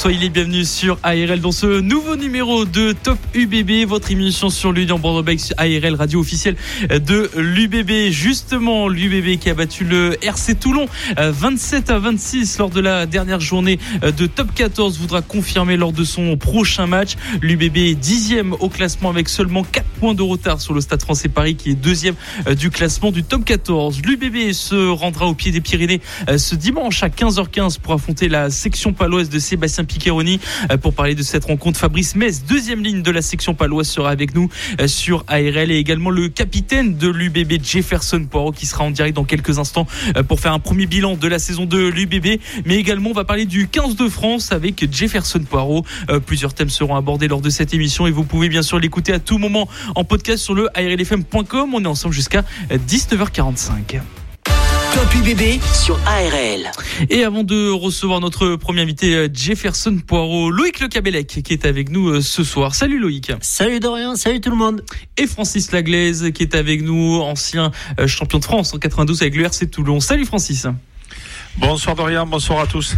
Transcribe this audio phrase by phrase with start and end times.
[0.00, 4.72] Soyez les bienvenus sur ARL dans ce nouveau numéro de Top UBB, votre émission sur
[4.72, 6.54] l'Union Bordeaux-Bègles ARL, radio officielle
[6.88, 8.12] de l'UBB.
[8.12, 13.40] Justement, l'UBB qui a battu le RC Toulon 27 à 26 lors de la dernière
[13.40, 17.16] journée de Top 14 voudra confirmer lors de son prochain match.
[17.42, 21.28] L'UBB est dixième au classement avec seulement 4 points de retard sur le Stade français
[21.28, 22.14] Paris qui est deuxième
[22.56, 24.00] du classement du Top 14.
[24.02, 26.00] L'UBB se rendra au pied des Pyrénées
[26.36, 30.38] ce dimanche à 15h15 pour affronter la section paloise de Sébastien Piqueroni
[30.82, 31.80] pour parler de cette rencontre.
[31.80, 34.48] Fabrice Metz, deuxième ligne de la section paloise, sera avec nous
[34.86, 39.24] sur ARL et également le capitaine de l'UBB Jefferson Poirot qui sera en direct dans
[39.24, 39.86] quelques instants
[40.28, 42.40] pour faire un premier bilan de la saison de l'UBB.
[42.64, 45.84] Mais également, on va parler du 15 de France avec Jefferson Poirot.
[46.26, 49.18] Plusieurs thèmes seront abordés lors de cette émission et vous pouvez bien sûr l'écouter à
[49.18, 51.74] tout moment en podcast sur le ARLFM.com.
[51.74, 54.00] On est ensemble jusqu'à 19h45.
[54.98, 56.72] Top UBB sur ARL.
[57.08, 61.90] Et avant de recevoir notre premier invité, Jefferson Poirot, Loïc Le Cabellec qui est avec
[61.90, 62.74] nous ce soir.
[62.74, 63.30] Salut Loïc.
[63.40, 64.82] Salut Dorian, salut tout le monde.
[65.16, 67.70] Et Francis Laglaise qui est avec nous, ancien
[68.06, 70.00] champion de France en 92 avec le RC Toulon.
[70.00, 70.66] Salut Francis.
[71.60, 72.94] Bonsoir Dorian, bonsoir à tous.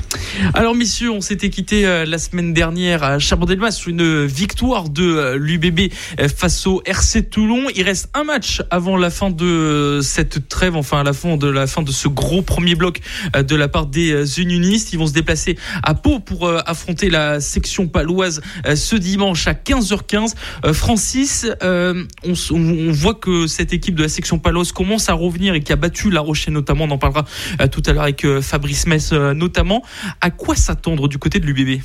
[0.53, 5.92] Alors messieurs, on s'était quitté la semaine dernière à Chabandelmas sur une victoire de l'UBB
[6.36, 7.66] face au RC Toulon.
[7.75, 11.48] Il reste un match avant la fin de cette trêve, enfin à la fin de
[11.48, 13.00] la fin de ce gros premier bloc
[13.34, 14.92] de la part des Unionistes.
[14.92, 18.42] Ils vont se déplacer à Pau pour affronter la section paloise
[18.75, 20.34] ce dimanche à 15h15.
[20.75, 25.72] Francis, on, voit que cette équipe de la section paloise commence à revenir et qui
[25.72, 26.84] a battu La Rochelle notamment.
[26.84, 27.25] On en parlera
[27.70, 29.83] tout à l'heure avec Fabrice Metz notamment.
[30.20, 31.81] À quoi s'attendre du côté de l'UBB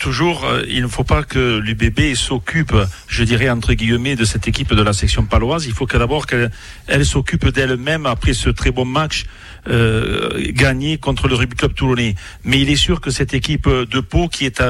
[0.00, 2.74] Toujours, il ne faut pas que l'UBB s'occupe,
[3.06, 5.66] je dirais entre guillemets, de cette équipe de la section paloise.
[5.66, 6.50] Il faut que d'abord qu'elle
[6.88, 9.26] elle, s'occupe d'elle-même après ce très bon match
[9.68, 12.16] euh, gagné contre le rugby club toulonnais.
[12.42, 14.60] Mais il est sûr que cette équipe de Pau qui est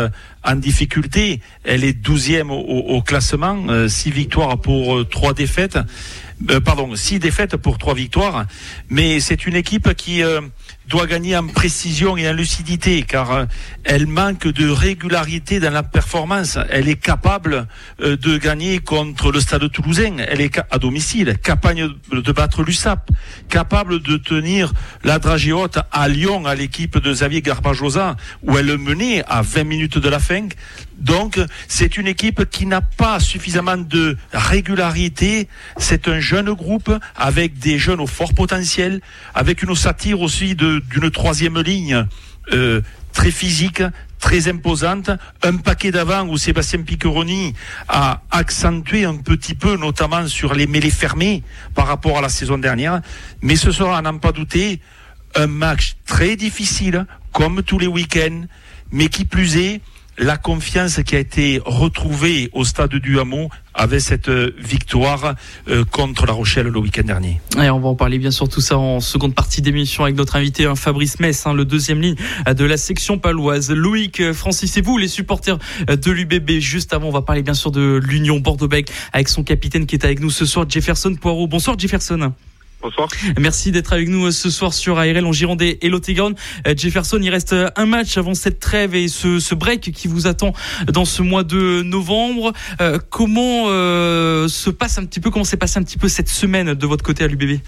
[0.44, 5.78] en difficulté, elle est douzième au, classement, euh, six victoires pour euh, trois défaites.
[6.64, 8.46] Pardon, six défaites pour trois victoires.
[8.88, 10.22] Mais c'est une équipe qui
[10.88, 13.46] doit gagner en précision et en lucidité car
[13.84, 16.58] elle manque de régularité dans la performance.
[16.70, 17.66] Elle est capable
[17.98, 20.16] de gagner contre le Stade toulousain.
[20.28, 23.10] Elle est à domicile, capable de battre l'USAP,
[23.48, 24.72] capable de tenir
[25.04, 29.64] la dragée haute à Lyon à l'équipe de Xavier Garbajosa où elle menait à 20
[29.64, 30.48] minutes de la fin.
[30.98, 35.48] Donc, c'est une équipe qui n'a pas suffisamment de régularité.
[35.76, 39.00] C'est un jeune groupe avec des jeunes au fort potentiel,
[39.34, 42.06] avec une ossature aussi d'une troisième ligne
[42.52, 42.80] euh,
[43.12, 43.82] très physique,
[44.18, 45.10] très imposante,
[45.42, 47.54] un paquet d'avant où Sébastien Piccheroni
[47.88, 51.42] a accentué un petit peu, notamment sur les mêlées fermées
[51.74, 53.02] par rapport à la saison dernière.
[53.42, 54.80] Mais ce sera, à n'en pas douter,
[55.34, 58.44] un match très difficile, comme tous les week-ends,
[58.92, 59.80] mais qui plus est,
[60.18, 65.34] la confiance qui a été retrouvée au stade du Hameau avec cette victoire
[65.68, 67.40] euh, contre La Rochelle le week-end dernier.
[67.60, 70.36] Et on va en parler bien sûr tout ça en seconde partie d'émission avec notre
[70.36, 73.70] invité Fabrice Metz, hein, le deuxième ligne de la section paloise.
[73.70, 75.58] Loïc, Francis et vous, les supporters
[75.88, 76.58] de l'UBB.
[76.60, 80.04] Juste avant, on va parler bien sûr de l'Union Bordeaux-Bègles avec son capitaine qui est
[80.04, 81.46] avec nous ce soir, Jefferson Poirot.
[81.46, 82.32] Bonsoir Jefferson.
[82.82, 83.08] Bonsoir.
[83.38, 86.34] Merci d'être avec nous ce soir sur ARL en Gironde et Lot-et-Garonne.
[86.76, 90.52] Jefferson, il reste un match avant cette trêve et ce, ce, break qui vous attend
[90.92, 92.52] dans ce mois de novembre.
[92.80, 96.28] Euh, comment euh, se passe un petit peu, comment s'est passé un petit peu cette
[96.28, 97.60] semaine de votre côté à l'UBB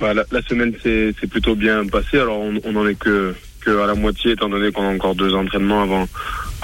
[0.00, 2.18] bah, la, la, semaine s'est plutôt bien passée.
[2.18, 5.14] Alors on, on en est que, que à la moitié étant donné qu'on a encore
[5.14, 6.08] deux entraînements avant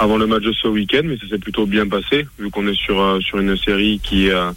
[0.01, 2.75] avant le match de ce week-end, mais ça s'est plutôt bien passé vu qu'on est
[2.75, 4.51] sur euh, sur une série qui euh,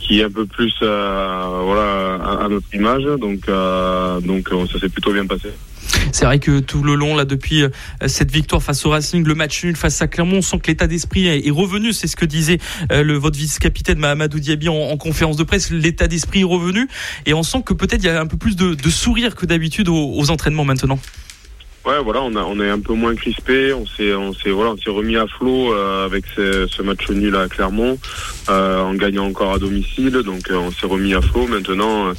[0.00, 3.04] qui est un peu plus euh, voilà à, notre image.
[3.20, 3.46] Donc
[4.26, 5.50] donc ça s'est plutôt bien passé.
[6.12, 7.64] C'est vrai que tout le long, là, depuis
[8.06, 10.86] cette victoire face au Racing, le match nul face à Clermont, on sent que l'état
[10.86, 11.92] d'esprit est revenu.
[11.92, 12.58] C'est ce que disait
[12.90, 15.70] le, votre vice-capitaine Mahamadou Diaby en, en, conférence de presse.
[15.70, 16.88] L'état d'esprit est revenu
[17.26, 19.88] et on sent que peut-être il y a un peu plus de, sourire que d'habitude
[19.88, 20.98] aux entraînements maintenant.
[21.88, 23.72] Ouais, voilà, on, est un peu moins crispé.
[23.72, 27.08] On s'est, on s'est, voilà, on s'est remis à flot euh, avec ce, ce, match
[27.08, 27.98] nul à Clermont,
[28.50, 30.12] euh, en gagnant encore à domicile.
[30.22, 31.46] Donc, euh, on s'est remis à flot.
[31.46, 32.12] Maintenant,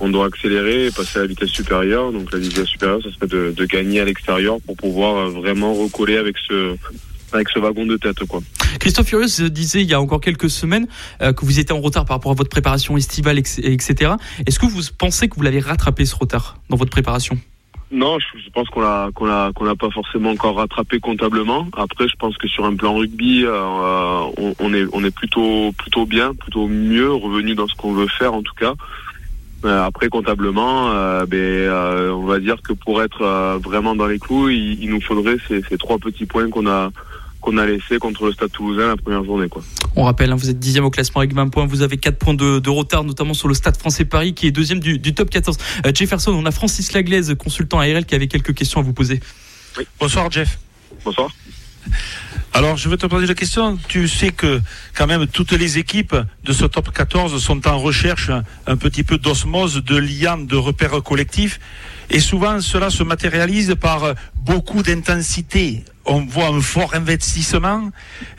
[0.00, 2.10] on doit accélérer et passer à la vitesse supérieure.
[2.10, 6.34] Donc, la vitesse supérieure, ça serait de, gagner à l'extérieur pour pouvoir vraiment recoller avec
[6.48, 6.74] ce,
[7.32, 8.40] avec ce wagon de tête, quoi.
[8.80, 10.88] Christophe Furious disait il y a encore quelques semaines
[11.20, 14.14] que vous étiez en retard par rapport à votre préparation estivale, etc.
[14.44, 17.38] Est-ce que vous pensez que vous l'avez rattrapé ce retard dans votre préparation?
[17.94, 21.68] Non, je, pense qu'on l'a qu'on l'a qu'on l'a pas forcément encore rattrapé comptablement.
[21.76, 24.20] Après, je pense que sur un plan rugby, euh,
[24.58, 28.34] on, est on est plutôt plutôt bien, plutôt mieux revenu dans ce qu'on veut faire
[28.34, 28.74] en tout cas.
[29.64, 31.70] Euh, après comptablement, euh, ben,
[32.12, 35.78] on va dire que pour être vraiment dans les clous, il, nous faudrait ces, ces
[35.78, 36.90] trois petits points qu'on a
[37.44, 39.48] qu'on a laissé contre le Stade Toulousain la première journée.
[39.48, 39.62] Quoi.
[39.96, 42.34] On rappelle, hein, vous êtes dixième au classement avec 20 points, vous avez 4 points
[42.34, 45.58] de, retard, notamment sur le Stade Français Paris qui est deuxième du, top 14.
[45.84, 49.20] Euh, Jefferson, on a Francis Laglaise, consultant ARL, qui avait quelques questions à vous poser.
[49.78, 49.84] Oui.
[50.00, 50.58] Bonsoir Jeff.
[51.04, 51.30] Bonsoir.
[52.54, 53.78] Alors, je vais te poser la question.
[53.88, 54.60] Tu sais que,
[54.94, 58.30] quand même, toutes les équipes de ce top 14 sont en recherche
[58.66, 61.60] un petit peu d'osmose, de liens, de repères collectifs.
[62.10, 65.84] Et souvent, cela se matérialise par beaucoup d'intensité.
[66.06, 67.90] On voit un fort investissement.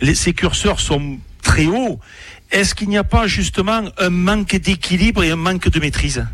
[0.01, 1.99] Les, ces curseurs sont très hauts.
[2.51, 6.25] Est-ce qu'il n'y a pas justement un manque d'équilibre et un manque de maîtrise?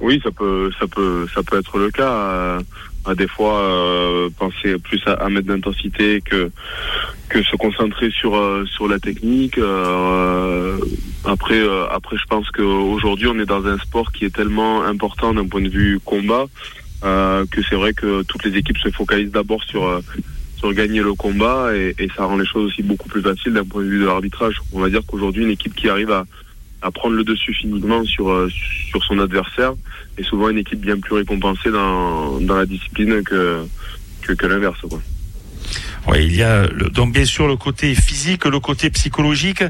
[0.00, 2.58] Oui, ça peut, ça peut, ça peut être le cas.
[3.04, 6.50] À des fois, euh, penser plus à, mettre d'intensité que
[7.28, 9.58] que se concentrer sur euh, sur la technique.
[9.58, 10.76] Euh,
[11.24, 11.60] après,
[11.90, 15.62] après, je pense qu'aujourd'hui, on est dans un sport qui est tellement important d'un point
[15.62, 16.46] de vue combat
[17.02, 20.02] que c'est vrai que toutes les équipes se focalisent d'abord sur
[20.56, 23.64] sur gagner le combat et, et, ça rend les choses aussi beaucoup plus faciles d'un
[23.64, 24.56] point de vue de l'arbitrage.
[24.72, 26.26] On va dire qu'aujourd'hui, une équipe qui arrive à,
[26.82, 28.48] à prendre le dessus physiquement sur, euh,
[28.90, 29.74] sur son adversaire
[30.16, 33.64] est souvent une équipe bien plus récompensée dans, dans la discipline que,
[34.22, 34.78] que, que l'inverse.
[36.08, 39.64] Oui, il y a donc bien sûr le côté physique, le côté psychologique,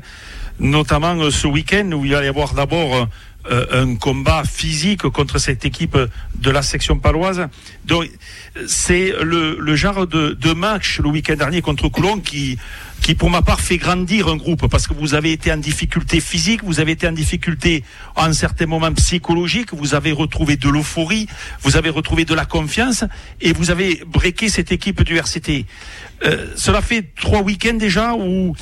[0.60, 3.04] notamment euh, ce week-end où il va y avoir d'abord euh,
[3.50, 5.96] un combat physique contre cette équipe
[6.34, 7.48] de la section paloise.
[7.86, 8.10] Donc
[8.66, 12.58] c'est le, le, genre de, de match le week-end dernier contre Coulon qui
[13.00, 16.20] qui pour ma part fait grandir un groupe parce que vous avez été en difficulté
[16.20, 17.84] physique, vous avez été en difficulté
[18.16, 21.28] à un certain moment psychologique, vous avez retrouvé de l'euphorie,
[21.62, 23.04] vous avez retrouvé de la confiance
[23.40, 25.66] et vous avez breaké cette équipe du RCT.
[26.24, 28.54] Euh, cela fait trois week-ends déjà où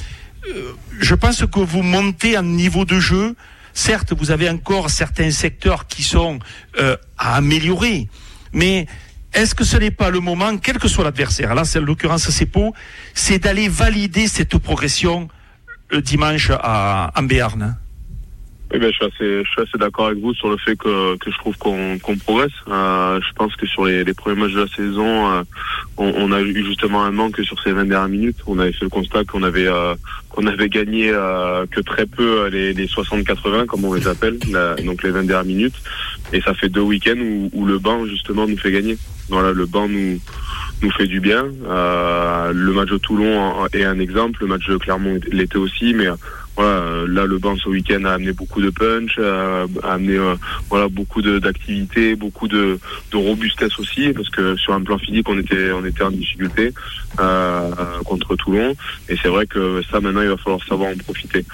[0.48, 3.34] euh, je pense que vous montez en niveau de jeu.
[3.76, 6.38] Certes, vous avez encore certains secteurs qui sont
[6.78, 8.08] euh, à améliorer,
[8.54, 8.86] mais
[9.34, 12.46] est-ce que ce n'est pas le moment, quel que soit l'adversaire, là c'est l'occurrence c'est
[12.46, 12.72] Pau,
[13.12, 15.28] c'est d'aller valider cette progression
[15.90, 17.76] le dimanche à, en Béarn
[18.72, 21.16] eh ben, je suis assez, je suis assez d'accord avec vous sur le fait que,
[21.18, 22.50] que je trouve qu'on qu'on progresse.
[22.68, 25.42] Euh, je pense que sur les, les premiers matchs de la saison, euh,
[25.96, 28.38] on, on, a eu justement un manque sur ces 20 dernières minutes.
[28.46, 29.94] On avait fait le constat qu'on avait euh,
[30.30, 34.38] qu'on avait gagné euh, que très peu les, les 60-80 comme on les appelle,
[34.84, 35.80] donc les 20 dernières minutes.
[36.32, 38.98] Et ça fait deux week-ends où, où, le banc justement nous fait gagner.
[39.28, 40.18] Voilà, le banc nous
[40.82, 41.46] nous fait du bien.
[41.68, 46.08] Euh, le match de Toulon est un exemple, le match de Clermont l'était aussi, mais
[46.56, 50.34] voilà, là le banc ce week-end a amené beaucoup de punch, a, amené euh,
[50.70, 52.78] voilà beaucoup d'activités, beaucoup de,
[53.12, 56.72] de, robustesse aussi, parce que sur un plan physique on était on était en difficulté
[57.20, 57.70] euh,
[58.06, 58.74] contre Toulon,
[59.08, 61.44] et c'est vrai que ça maintenant il va falloir savoir en profiter.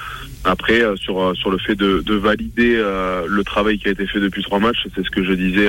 [0.44, 4.06] Après euh, sur euh, sur le fait de, de valider le travail qui a été
[4.06, 5.68] fait depuis trois matchs, c'est ce que je disais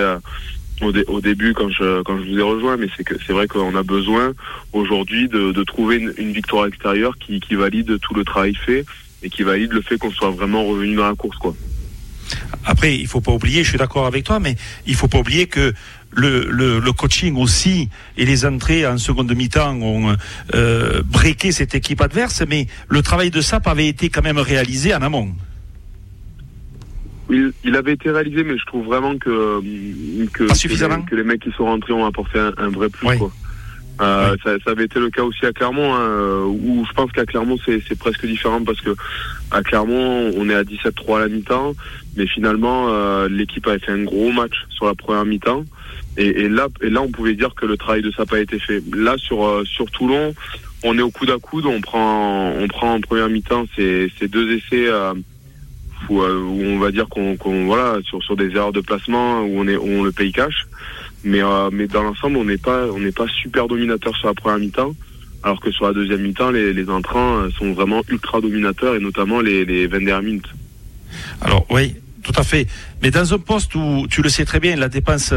[0.82, 3.48] au, au, début quand je quand je vous ai rejoint, mais c'est que c'est vrai
[3.48, 4.34] qu'on a besoin
[4.74, 8.86] aujourd'hui de, de, trouver une, une, victoire extérieure qui, qui valide tout le travail fait
[9.24, 11.56] et qui valide le fait qu'on soit vraiment revenu dans la course, quoi.
[12.66, 14.56] Après, il faut pas oublier, je suis d'accord avec toi, mais
[14.86, 15.74] il faut pas oublier que
[16.12, 20.16] le, le, le, coaching aussi et les entrées en seconde mi-temps ont
[20.54, 24.94] euh, breaké cette équipe adverse, mais le travail de SAP avait été quand même réalisé
[24.94, 25.34] en amont.
[27.30, 29.60] Il, il, avait été réalisé, mais je trouve vraiment que
[30.34, 33.18] que, que, les, mecs qui sont rentrés ont apporté un, vrai plus.
[33.18, 33.32] Quoi.
[34.02, 37.26] Euh, ça, ça, avait été le cas aussi à Clermont, hein, où je pense qu'à
[37.26, 38.96] Clermont c'est presque différent parce que
[39.52, 41.74] à Clermont on est à 17-3 à la mi-temps,
[42.18, 45.64] mais finalement euh, l'équipe a fait un gros match sur la première mi-temps,
[46.18, 48.40] et, et, là et là on pouvait dire que le travail de ça n'a pas
[48.40, 48.82] été fait.
[48.96, 50.34] Là sur euh, sur Toulon,
[50.84, 54.28] on est au coude à coude, on prend on prend en première mi-temps ces, ces
[54.28, 54.88] deux essais.
[54.88, 55.14] Euh,
[56.10, 59.68] où, où, on va dire qu'on voilà sur sur des erreurs de placement où on
[59.70, 60.68] est où on le paye cash
[61.24, 64.34] mais, euh, mais dans l'ensemble, on n'est pas, on n'est pas super dominateur sur la
[64.34, 64.94] première mi-temps.
[65.44, 69.00] Alors que sur la deuxième mi-temps, les, les entrants euh, sont vraiment ultra dominateurs et
[69.00, 70.54] notamment les, les 20 dernières minutes.
[71.42, 72.68] Alors oui, tout à fait.
[73.02, 75.34] Mais dans un poste où tu le sais très bien, la dépense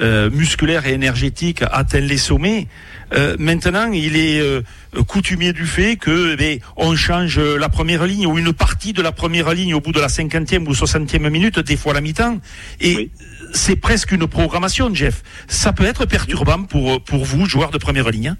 [0.00, 2.66] euh, musculaire et énergétique atteint les sommets.
[3.12, 4.62] Euh, maintenant, il est euh,
[5.06, 9.12] coutumier du fait que eh on change la première ligne ou une partie de la
[9.12, 12.40] première ligne au bout de la cinquantième ou soixantième minute, des fois la mi-temps.
[12.80, 13.10] Et
[13.52, 15.22] c'est presque une programmation, Jeff.
[15.48, 18.28] Ça peut être perturbant pour, pour vous, joueurs de première ligne.
[18.28, 18.36] Hein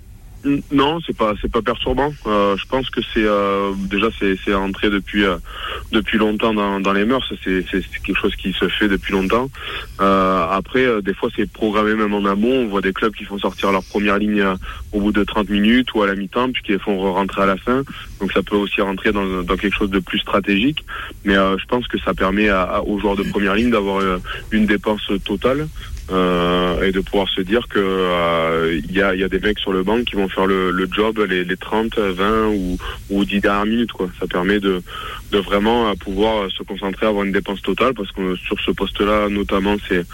[0.73, 2.13] Non, c'est pas c'est pas perturbant.
[2.27, 5.37] Euh, je pense que c'est euh, déjà c'est entré depuis euh,
[5.93, 7.33] depuis longtemps dans, dans les mœurs.
[7.45, 9.49] C'est c'est quelque chose qui se fait depuis longtemps.
[10.01, 12.63] Euh, après, euh, des fois c'est programmé même en amont.
[12.63, 14.55] On voit des clubs qui font sortir leur première ligne euh,
[14.93, 17.47] au bout de 30 minutes ou à la mi-temps, puis qui les font rentrer à
[17.47, 17.85] la fin.
[18.21, 20.85] Donc ça peut aussi rentrer dans, dans quelque chose de plus stratégique.
[21.25, 24.03] Mais je pense que ça permet à, à, aux joueurs de première ligne d'avoir
[24.51, 25.69] une dépense totale
[26.11, 29.59] euh, et de pouvoir se dire que euh, il y, a, y, a, des mecs
[29.59, 32.77] sur le banc qui vont faire le, le job les, les, 30, 20 ou,
[33.11, 33.93] ou 10 dernières minutes.
[33.93, 34.09] Quoi.
[34.19, 34.83] Ça permet de,
[35.31, 39.77] de vraiment pouvoir se concentrer, avoir une dépense totale parce que sur ce poste-là, notamment,
[39.89, 40.05] c'est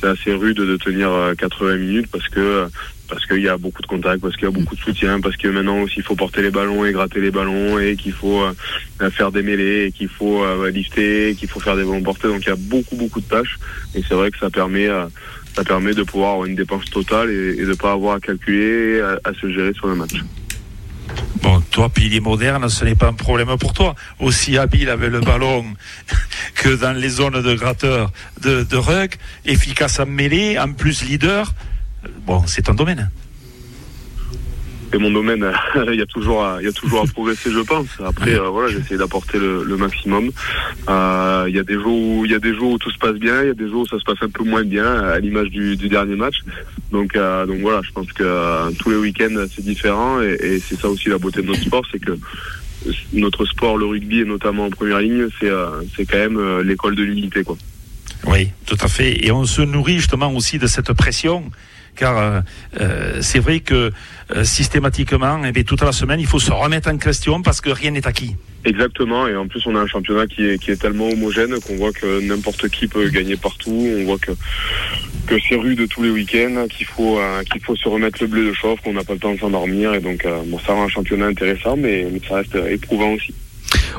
[0.00, 2.66] c'est assez rude de tenir 80 minutes parce que
[3.12, 5.36] parce qu'il y a beaucoup de contacts, parce qu'il y a beaucoup de soutien, parce
[5.36, 8.40] que maintenant aussi il faut porter les ballons et gratter les ballons et qu'il faut
[8.40, 12.28] euh, faire des mêlées et qu'il faut euh, lifter, qu'il faut faire des ballons portés.
[12.28, 13.58] Donc il y a beaucoup beaucoup de tâches
[13.94, 15.04] et c'est vrai que ça permet euh,
[15.54, 19.28] ça permet de pouvoir avoir une dépense totale et, de pas avoir à calculer, à,
[19.28, 20.14] à se gérer sur le match.
[21.42, 23.94] Bon, toi, pilier moderne, ce n'est pas un problème pour toi.
[24.20, 25.66] Aussi habile avec le ballon
[26.54, 31.52] que dans les zones de gratteur de, de rug, efficace en mêlée, en plus leader.
[32.26, 33.10] Bon, c'est ton domaine.
[34.92, 35.50] C'est mon domaine.
[35.88, 37.88] il y a toujours, à, il y a toujours à progresser, je pense.
[38.04, 40.30] Après, euh, voilà, j'essaie d'apporter le, le, maximum.
[40.88, 42.98] Euh, il y a des jours où, il y a des jours où tout se
[42.98, 44.86] passe bien, il y a des jours où ça se passe un peu moins bien,
[44.86, 46.36] à l'image du, du, dernier match.
[46.90, 50.60] Donc, euh, donc voilà, je pense que euh, tous les week-ends c'est différent et, et
[50.60, 52.18] c'est ça aussi la beauté de notre sport, c'est que
[53.14, 55.50] notre sport, le rugby et notamment en première ligne, c'est
[55.96, 57.56] c'est quand même l'école de l'unité, quoi.
[58.26, 59.24] Oui, tout à fait.
[59.24, 61.50] Et on se nourrit justement aussi de cette pression
[61.96, 62.40] car euh,
[62.80, 63.90] euh, c'est vrai que
[64.34, 67.90] euh, systématiquement, eh toute la semaine, il faut se remettre en question parce que rien
[67.90, 68.36] n'est acquis.
[68.64, 72.20] Exactement, et en plus on a un championnat qui est, tellement homogène qu'on voit que
[72.20, 74.30] n'importe qui peut gagner partout, on voit que,
[75.26, 77.18] que c'est rude tous les week-ends, qu'il faut,
[77.64, 80.00] faut se remettre le bleu de chauffe, qu'on n'a pas le temps de s'endormir, et
[80.00, 80.24] donc
[80.64, 83.34] ça rend un championnat intéressant, mais ça reste éprouvant aussi.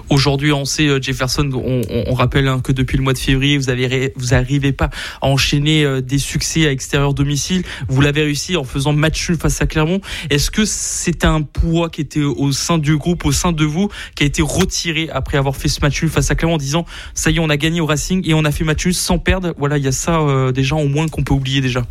[0.10, 3.58] Aujourd'hui, on sait, euh, Jefferson, on, on rappelle hein, que depuis le mois de février,
[3.58, 4.90] vous avez vous arrivez pas
[5.22, 7.64] à enchaîner euh, des succès à extérieur domicile.
[7.88, 10.02] Vous l'avez réussi en faisant match face à Clermont.
[10.30, 13.90] Est-ce que c'était un poids qui était au sein du groupe, au sein de vous,
[14.16, 17.32] qui a été retiré après avoir fait ce match face à Clermont en disant ça
[17.32, 19.54] y est, on a gagné au Racing et on a fait match sans perdre?
[19.58, 21.84] Voilà, il y a ça euh, déjà au moins qu'on peut oublier déjà.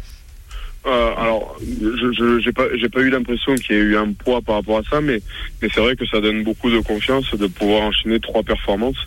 [0.85, 4.57] Euh, alors, je j'ai pas pas eu l'impression qu'il y ait eu un poids par
[4.57, 5.21] rapport à ça, mais
[5.61, 9.07] mais c'est vrai que ça donne beaucoup de confiance de pouvoir enchaîner trois performances.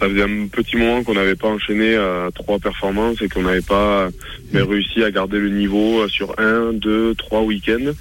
[0.00, 3.60] Ça faisait un petit moment qu'on n'avait pas enchaîné euh, trois performances et qu'on n'avait
[3.60, 4.08] pas
[4.50, 7.92] mais réussi à garder le niveau sur un, deux, trois week-ends.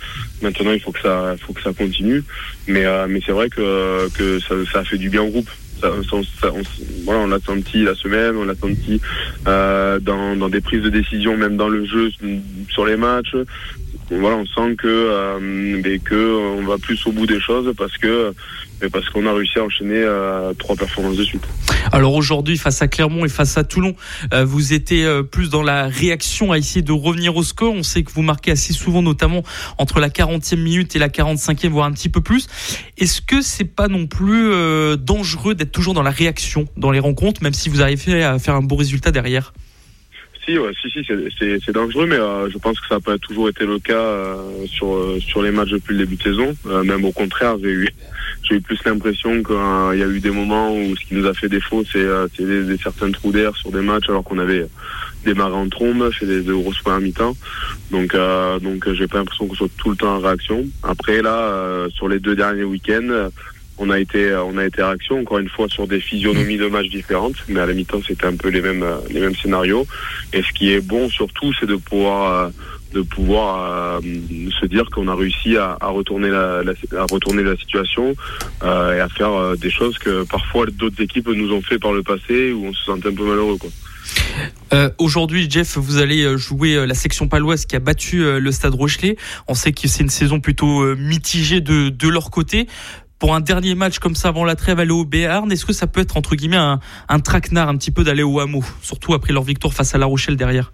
[0.42, 2.24] Maintenant, il faut que ça faut que ça continue.
[2.68, 5.50] Mais euh, mais c'est vrai que que ça, ça fait du bien au groupe.
[5.82, 5.92] Ça,
[6.42, 6.62] ça, on,
[7.14, 7.40] on l'a
[7.96, 9.00] semaine, on l'a senti
[9.48, 12.10] euh, dans, dans des prises de décision, même dans le jeu,
[12.70, 13.36] sur les matchs.
[14.12, 18.34] Voilà, on sent que euh, que on va plus au bout des choses parce que
[18.82, 21.48] mais parce qu'on a réussi à enchaîner euh, trois performances de suite.
[21.92, 23.96] Alors aujourd'hui, face à Clermont et face à Toulon,
[24.34, 27.74] euh, vous étiez euh, plus dans la réaction à essayer de revenir au score.
[27.74, 29.44] On sait que vous marquez assez souvent, notamment
[29.78, 32.48] entre la 40e minute et la 45e, voire un petit peu plus.
[32.98, 34.52] Est-ce que c'est pas non plus
[34.98, 38.56] dangereux d'être toujours dans la réaction dans les rencontres, même si vous arrivez à faire
[38.56, 39.54] un beau résultat derrière?
[40.50, 43.50] Si, ouais, si, si, c'est dangereux, mais euh, je pense que ça n'a pas toujours
[43.50, 46.56] été le cas euh, sur sur les matchs depuis le début de saison.
[46.66, 50.96] Euh, même au contraire, j'ai eu plus l'impression qu'il y a eu des moments où
[50.96, 52.06] ce qui nous a fait défaut, c'est
[52.40, 54.66] des, des, certains trous d'air sur des matchs alors qu'on avait
[55.24, 57.36] démarré en trombe, fait des, de grosses premières mi-temps.
[57.92, 58.16] Donc
[58.62, 60.66] donc j'ai pas l'impression qu'on soit tout le temps en réaction.
[60.84, 63.30] Après là, sur les deux derniers week-ends
[63.80, 66.90] on a été on a été réaction encore une fois sur des physionomies de matchs
[66.90, 69.88] différentes mais à la mi-temps c'était un peu les mêmes les mêmes scénarios
[70.34, 72.52] et ce qui est bon surtout c'est de pouvoir
[72.94, 74.02] de pouvoir euh,
[74.60, 78.16] se dire qu'on a réussi à, à retourner la, la, à retourner la situation
[78.64, 81.94] euh, et à faire euh, des choses que parfois d'autres équipes nous ont fait par
[81.94, 83.70] le passé où on se sentait un peu malheureux quoi.
[84.74, 89.18] Euh, Aujourd'hui, Jeff, vous allez jouer la section paloise qui a battu le Stade Rochelet.
[89.48, 92.68] On sait que c'est une saison plutôt mitigée de, de leur côté
[93.20, 95.88] pour un dernier match comme ça avant la trêve aller au Béarn, est-ce que ça
[95.88, 99.34] peut être entre guillemets un, un traquenard un petit peu d'aller au hameau, surtout après
[99.34, 100.72] leur victoire face à La Rochelle derrière?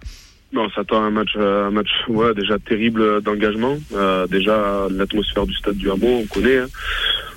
[0.52, 3.76] Non, ça attend un match, un match, ouais, déjà terrible d'engagement.
[3.94, 6.66] Euh, déjà l'atmosphère du stade du Hameau, on connaît, hein.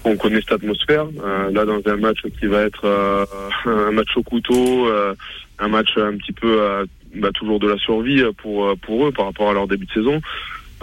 [0.03, 1.07] on connaît cette atmosphère.
[1.23, 3.25] Euh, là, dans un match qui va être euh,
[3.65, 5.15] un match au couteau, euh,
[5.57, 6.85] un match un petit peu, euh,
[7.15, 10.21] bah, toujours de la survie pour pour eux par rapport à leur début de saison.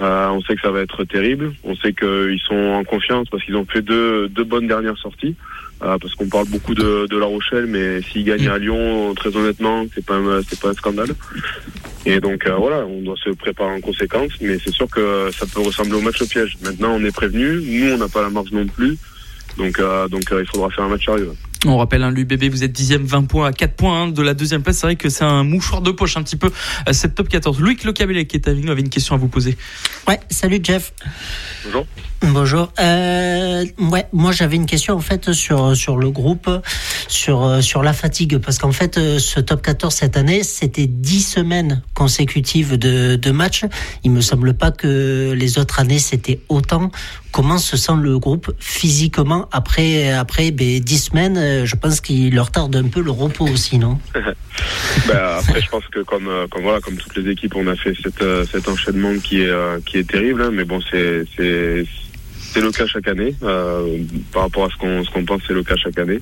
[0.00, 1.52] Euh, on sait que ça va être terrible.
[1.64, 5.34] On sait qu'ils sont en confiance parce qu'ils ont fait deux, deux bonnes dernières sorties.
[5.82, 9.84] Euh, parce qu'on parle beaucoup de, La Rochelle, mais s'ils gagnent à Lyon, très honnêtement,
[9.94, 10.18] c'est pas
[10.62, 11.10] pas un scandale.
[12.06, 15.60] Et donc voilà, on doit se préparer en conséquence, mais c'est sûr que ça peut
[15.60, 16.56] ressembler au match au piège.
[16.62, 18.96] Maintenant, on est prévenu, nous on n'a pas la marge non plus,
[19.58, 19.78] donc
[20.10, 21.32] donc il faudra faire un match sérieux.
[21.68, 24.22] On rappelle, un hein, l'UBB, vous êtes dixième, 20 points à 4 points hein, de
[24.22, 24.78] la deuxième place.
[24.78, 26.50] C'est vrai que c'est un mouchoir de poche un petit peu
[26.88, 27.60] euh, cette top 14.
[27.60, 29.56] Louis Lecabellet qui est avec nous avait une question à vous poser.
[30.06, 30.92] Ouais, salut Jeff.
[31.64, 31.86] Bonjour.
[32.22, 32.72] Bonjour.
[32.80, 36.50] Euh, ouais, moi j'avais une question en fait sur sur le groupe,
[37.08, 41.20] sur euh, sur la fatigue, parce qu'en fait ce top 14 cette année c'était 10
[41.20, 43.64] semaines consécutives de, de matchs.
[44.04, 46.90] Il me semble pas que les autres années c'était autant.
[47.36, 52.50] Comment se sent le groupe physiquement après après ben, 10 semaines Je pense qu'il leur
[52.50, 53.98] tarde un peu le repos aussi, non?
[55.06, 57.94] Ben, Après, je pense que comme comme voilà comme toutes les équipes, on a fait
[58.02, 60.40] cet, cet enchaînement qui est qui est terrible.
[60.40, 61.26] Hein, mais bon, c'est
[62.60, 63.34] le cas chaque année.
[63.42, 63.98] Euh,
[64.32, 66.20] par rapport à ce qu'on qu'on pense, c'est le cas chaque année.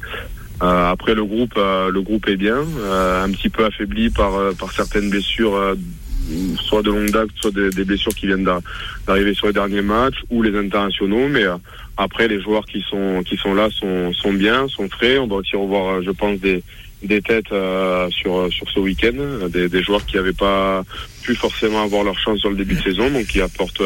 [0.62, 4.72] Euh, après le groupe, euh, le groupe est bien, un petit peu affaibli par par
[4.72, 5.76] certaines blessures,
[6.60, 8.48] soit de longue date, soit des, blessures qui viennent
[9.06, 11.28] d'arriver sur les derniers matchs ou les internationaux.
[11.28, 11.44] Mais
[11.96, 15.18] après, les joueurs qui sont qui sont là sont sont bien, sont frais.
[15.18, 16.62] On doit aussi revoir, je pense, des
[17.02, 17.52] des têtes
[18.10, 20.82] sur sur ce week-end, des, joueurs qui n'avaient pas
[21.22, 23.82] pu forcément avoir leur chance sur le début de saison, donc qui apportent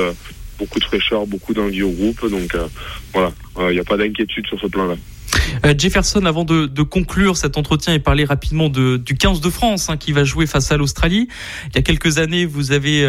[0.58, 2.28] beaucoup de fraîcheur, beaucoup d'envie au groupe.
[2.28, 2.66] Donc euh,
[3.14, 4.96] voilà, il euh, n'y a pas d'inquiétude sur ce plan-là.
[5.64, 9.90] Euh, Jefferson, avant de, conclure cet entretien et parler rapidement de, du 15 de France
[9.90, 11.28] hein, qui va jouer face à l'Australie.
[11.66, 13.02] Il y a quelques années, vous avez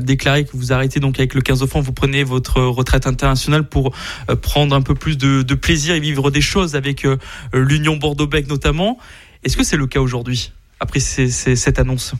[0.00, 3.68] déclaré que vous arrêtez donc avec le 15 de France, vous prenez votre retraite internationale
[3.68, 3.94] pour
[4.42, 7.06] prendre un peu plus de, plaisir et vivre des choses avec
[7.52, 8.98] l'Union Bordeaux-Bègles notamment.
[9.44, 12.14] Est-ce que c'est le cas aujourd'hui après cette annonce?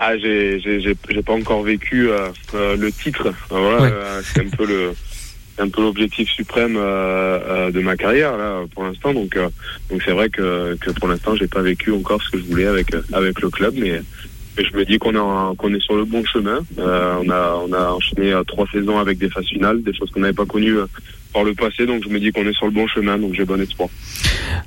[0.00, 3.34] Ah, j'ai pas encore vécu euh, euh, le titre.
[3.50, 4.94] Voilà, euh, c'est un peu le
[5.60, 9.12] un peu l'objectif suprême de ma carrière là pour l'instant.
[9.12, 9.36] Donc
[9.90, 12.66] donc c'est vrai que que pour l'instant j'ai pas vécu encore ce que je voulais
[12.66, 14.02] avec avec le club, mais
[14.56, 16.60] je me dis qu'on est qu'on est sur le bon chemin.
[16.76, 20.32] on a on a enchaîné trois saisons avec des phases finales, des choses qu'on n'avait
[20.32, 20.78] pas connues
[21.32, 21.86] par le passé.
[21.86, 23.88] Donc je me dis qu'on est sur le bon chemin, donc j'ai bon espoir.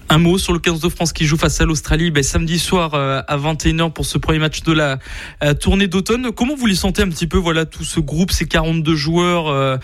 [0.09, 2.93] Un mot sur le 15 de France qui joue face à l'Australie ben, samedi soir
[2.93, 4.99] euh, à 21h pour ce premier match de la
[5.43, 6.31] euh, tournée d'automne.
[6.31, 9.77] Comment vous les sentez un petit peu, voilà, tout ce groupe, ces 42 joueurs euh,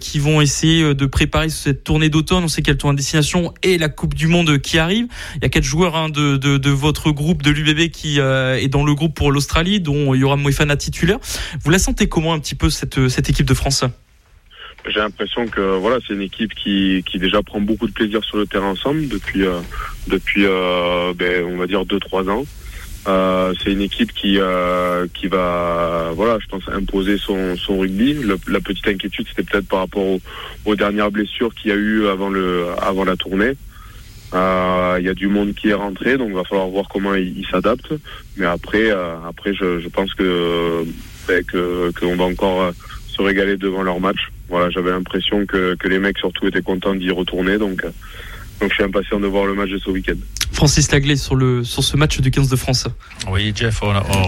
[0.00, 2.44] qui vont essayer de préparer cette tournée d'automne?
[2.44, 5.06] On sait qu'elle tourne à destination et la Coupe du Monde qui arrive.
[5.36, 8.68] Il y a quatre joueurs hein, de, de, de, votre groupe de l'UBB qui est
[8.68, 11.18] dans le groupe pour l'Australie, dont il y aura Moefana titulaire.
[11.62, 13.84] Vous la sentez comment un petit peu cette, cette équipe de France?
[14.88, 18.36] J'ai l'impression que voilà, c'est une équipe qui, qui déjà prend beaucoup de plaisir sur
[18.36, 19.60] le terrain ensemble depuis euh,
[20.08, 22.44] depuis euh, ben, on va dire deux trois ans.
[23.08, 28.14] Euh, c'est une équipe qui euh, qui va voilà, je pense imposer son son rugby.
[28.46, 30.20] la petite inquiétude, c'était peut-être par rapport
[30.64, 33.54] aux, dernières blessures qu'il y a eu avant le avant la tournée.
[34.34, 37.14] Euh, il y a du monde qui est rentré, donc il va falloir voir comment
[37.14, 37.92] il, s'adapte.
[38.36, 40.84] Mais après, après, je, je pense que
[41.26, 42.72] ben, que qu'on va encore
[43.08, 46.94] se régaler devant leur match voilà, j'avais l'impression que, que les mecs surtout étaient contents
[46.94, 47.56] d'y retourner.
[47.56, 47.90] Donc, euh,
[48.60, 50.18] donc je suis impatient de voir le match de ce week-end.
[50.52, 52.86] Francis Laglais sur, le, sur ce match du 15 de France.
[53.30, 53.80] Oui, Jeff,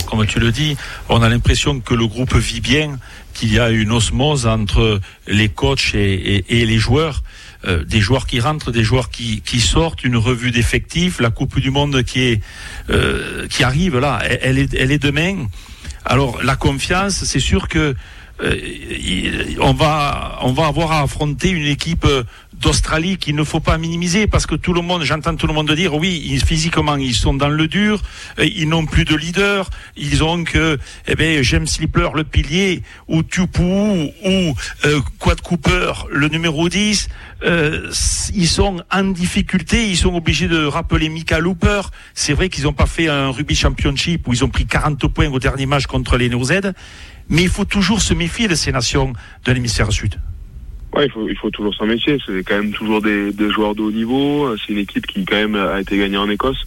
[0.08, 0.78] comme tu le dis,
[1.10, 2.98] on a l'impression que le groupe vit bien,
[3.34, 7.22] qu'il y a une osmose entre les coachs et, et, les joueurs.
[7.66, 11.60] Euh, des joueurs qui rentrent, des joueurs qui, qui sortent, une revue d'effectifs, la Coupe
[11.60, 12.40] du Monde qui est
[12.88, 15.46] euh, qui arrive là, elle, est elle est demain.
[16.04, 17.94] Alors la confiance, c'est sûr que euh,
[18.40, 23.78] on va on va avoir à affronter une équipe euh, d'Australie qu'il ne faut pas
[23.78, 27.34] minimiser parce que tout le monde, j'entends tout le monde dire oui, physiquement ils sont
[27.34, 28.00] dans le dur,
[28.38, 32.82] euh, ils n'ont plus de leader, ils ont que eh ben James Slipper le pilier
[33.08, 34.54] ou Tupu ou
[35.18, 37.08] Quad Cooper le numéro 10,
[38.34, 41.82] ils sont en difficulté, ils sont obligés de rappeler Mika Looper.
[42.14, 45.28] C'est vrai qu'ils n'ont pas fait un rugby championship où ils ont pris 40 points
[45.28, 46.72] au dernier match contre les New Z
[47.28, 49.12] mais il faut toujours se méfier de ces nations
[49.44, 50.16] de l'hémisphère sud.
[50.94, 52.18] Ouais, il faut, il faut toujours s'en méfier.
[52.24, 54.54] C'est quand même toujours des, des joueurs de haut niveau.
[54.56, 56.64] C'est une équipe qui quand même a été gagnée en Écosse.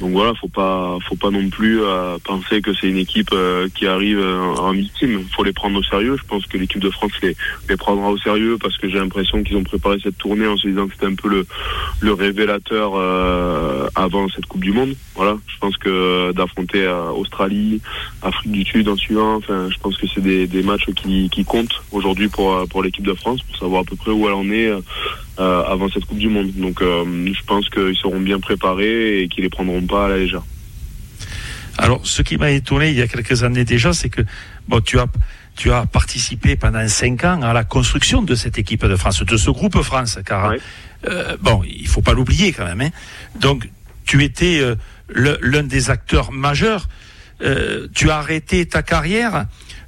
[0.00, 3.68] Donc voilà, faut pas, faut pas non plus euh, penser que c'est une équipe euh,
[3.74, 5.24] qui arrive euh, en victime.
[5.34, 6.16] Faut les prendre au sérieux.
[6.16, 7.36] Je pense que l'équipe de France les,
[7.68, 10.68] les prendra au sérieux parce que j'ai l'impression qu'ils ont préparé cette tournée en se
[10.68, 11.46] disant que c'était un peu le,
[12.00, 12.94] le révélateur
[13.94, 14.94] avant cette Coupe du Monde.
[15.14, 17.80] Voilà, je pense que d'affronter Australie,
[18.22, 21.44] Afrique du Sud en suivant, enfin, je pense que c'est des, des matchs qui, qui
[21.44, 24.48] comptent aujourd'hui pour pour l'équipe de France pour savoir à peu près où elle en
[24.50, 24.70] est
[25.40, 26.50] euh, avant cette Coupe du Monde.
[26.56, 30.16] Donc euh, je pense qu'ils seront bien préparés et qu'ils les prendront pas à la
[30.16, 30.42] légère.
[31.76, 34.22] Alors, ce qui m'a étonné il y a quelques années déjà, c'est que
[34.66, 35.06] bon, tu as
[35.54, 39.36] tu as participé pendant cinq ans à la construction de cette équipe de France, de
[39.36, 40.52] ce groupe France, car
[41.08, 42.80] euh, bon, il faut pas l'oublier quand même.
[42.80, 42.90] Hein.
[43.40, 43.68] Donc,
[44.04, 44.62] tu étais
[45.08, 46.88] l'un des acteurs majeurs.
[47.42, 49.46] euh, tu as arrêté ta carrière.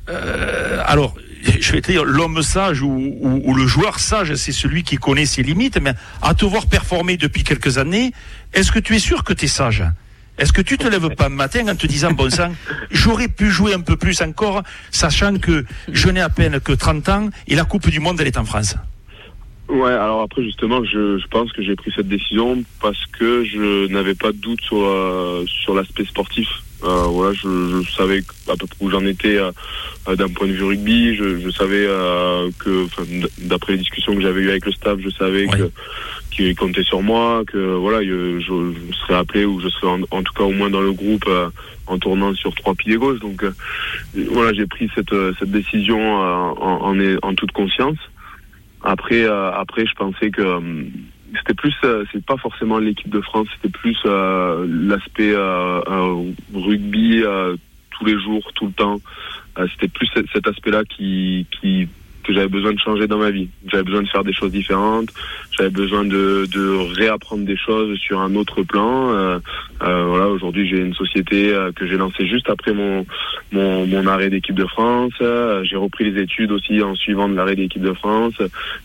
[0.09, 1.14] Euh, alors,
[1.61, 5.42] je vais te dire, l'homme sage ou, le joueur sage, c'est celui qui connaît ses
[5.42, 5.79] limites.
[5.81, 8.12] Mais à te voir performer depuis quelques années,
[8.53, 9.85] est-ce que tu es sûr que tu es sage?
[10.38, 12.53] Est-ce que tu te lèves pas un matin en te disant, bon sang,
[12.90, 17.09] j'aurais pu jouer un peu plus encore, sachant que je n'ai à peine que 30
[17.11, 18.76] ans et la Coupe du Monde, elle est en France?
[19.68, 23.87] Ouais, alors après justement, je, je pense que j'ai pris cette décision parce que je
[23.92, 26.48] n'avais pas de doute sur euh, sur l'aspect sportif.
[26.83, 29.53] Euh, voilà, je, je, savais à peu près où j'en étais euh,
[30.16, 31.14] d'un point de vue rugby.
[31.14, 32.87] Je, je savais euh, que,
[33.38, 35.59] d'après les discussions que j'avais eues avec le staff, je savais ouais.
[35.59, 35.71] que
[36.31, 40.23] qu'il comptait sur moi, que voilà, je, je, serais appelé ou je serais en, en,
[40.23, 41.51] tout cas au moins dans le groupe euh,
[41.87, 43.19] en tournant sur trois piliers gauche.
[43.19, 43.53] Donc euh,
[44.31, 47.99] voilà, j'ai pris cette cette décision en, en, en toute conscience.
[48.83, 50.61] Après, euh, après, je pensais que euh,
[51.38, 55.35] c'était plus, euh, c'est pas forcément l'équipe de France, c'était plus euh, l'aspect
[56.55, 57.23] rugby
[57.90, 59.01] tous les jours, tout le temps.
[59.73, 61.88] c'était plus cet aspect-là qui, qui
[62.23, 63.49] que j'avais besoin de changer dans ma vie.
[63.66, 65.09] J'avais besoin de faire des choses différentes.
[65.57, 69.11] J'avais besoin de, de réapprendre des choses sur un autre plan.
[69.11, 69.38] Euh,
[69.83, 73.07] euh, voilà, aujourd'hui j'ai une société euh, que j'ai lancée juste après mon
[73.52, 75.12] mon, mon arrêt d'équipe de France.
[75.62, 78.34] j'ai repris les études aussi en suivant de l'arrêt d'équipe de France.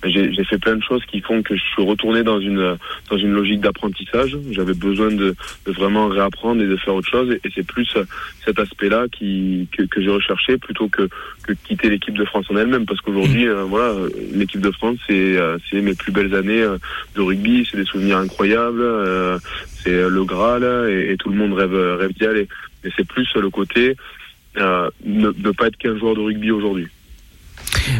[0.03, 2.77] J'ai fait plein de choses qui font que je suis retourné dans une
[3.09, 4.37] dans une logique d'apprentissage.
[4.51, 7.31] J'avais besoin de, de, vraiment réapprendre et de faire autre chose.
[7.31, 7.97] Et, et c'est plus
[8.45, 11.09] cet aspect-là qui que, que j'ai recherché plutôt que
[11.43, 13.93] que quitter l'équipe de France en elle-même parce qu'aujourd'hui aujourd'hui, euh, voilà,
[14.33, 16.77] l'équipe de France, c'est euh, c'est mes plus belles années euh,
[17.15, 18.83] de rugby, c'est des souvenirs incroyables,
[19.83, 22.47] c'est le Graal et, et, tout le monde rêve rêve d'y aller.
[22.83, 23.95] Et c'est plus le côté
[24.57, 26.87] ne, ne pas être qu'un joueur de rugby aujourd'hui.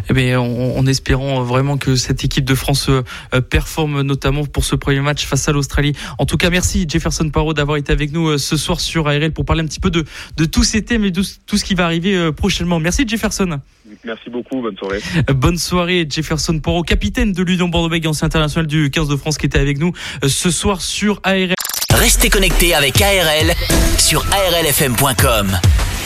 [0.09, 4.65] Eh bien, en, en, espérant vraiment que cette équipe de France euh, performe notamment pour
[4.65, 5.93] ce premier match face à l'Australie.
[6.17, 9.31] En tout cas, merci Jefferson Parot d'avoir été avec nous euh, ce soir sur ARL
[9.31, 10.05] pour parler un petit peu de,
[10.37, 12.79] de tous ces thèmes et de tout ce qui va arriver euh, prochainement.
[12.79, 13.59] Merci Jefferson.
[14.03, 14.99] Merci beaucoup, bonne soirée.
[15.33, 19.45] Bonne soirée Jefferson Parot, capitaine de l'Union Bordeaux-Bègles, ancien international du 15 de France qui
[19.45, 19.93] était avec nous
[20.25, 21.53] ce soir sur ARL.
[21.93, 23.53] Restez connectés avec ARL
[23.97, 25.47] sur arlfm.com.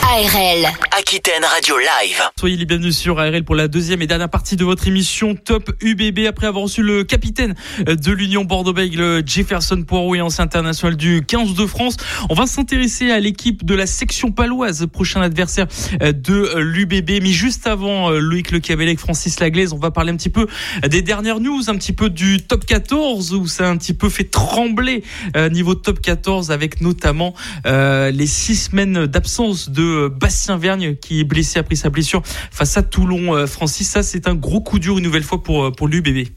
[0.03, 2.21] ARL Aquitaine Radio Live.
[2.38, 5.71] Soyez les bienvenus sur ARL pour la deuxième et dernière partie de votre émission Top
[5.81, 6.27] UBB.
[6.27, 11.53] Après avoir reçu le capitaine de l'Union Bordeaux-Bègles, Jefferson Poirot et ancien international du 15
[11.53, 11.97] de France,
[12.29, 15.67] on va s'intéresser à l'équipe de la section paloise, prochain adversaire
[15.99, 17.21] de l'UBB.
[17.21, 20.47] Mais juste avant, Loïc Le Cabellec, Francis Laglaise, on va parler un petit peu
[20.88, 24.09] des dernières news, un petit peu du top 14 où ça a un petit peu
[24.09, 25.03] fait trembler
[25.51, 27.33] niveau top 14 avec notamment
[27.65, 32.78] euh, les six semaines d'absence de Bastien Vergne qui est blessé après sa blessure face
[32.78, 33.36] à Toulon.
[33.36, 36.28] Euh, Francis, ça c'est un gros coup dur une nouvelle fois pour, euh, pour l'UBB.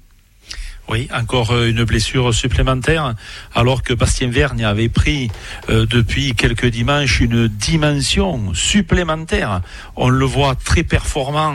[0.89, 3.15] Oui, encore une blessure supplémentaire,
[3.55, 5.31] alors que Bastien Vergne avait pris
[5.71, 9.63] euh, depuis quelques dimanches une dimension supplémentaire.
[9.97, 11.55] On le voit très performant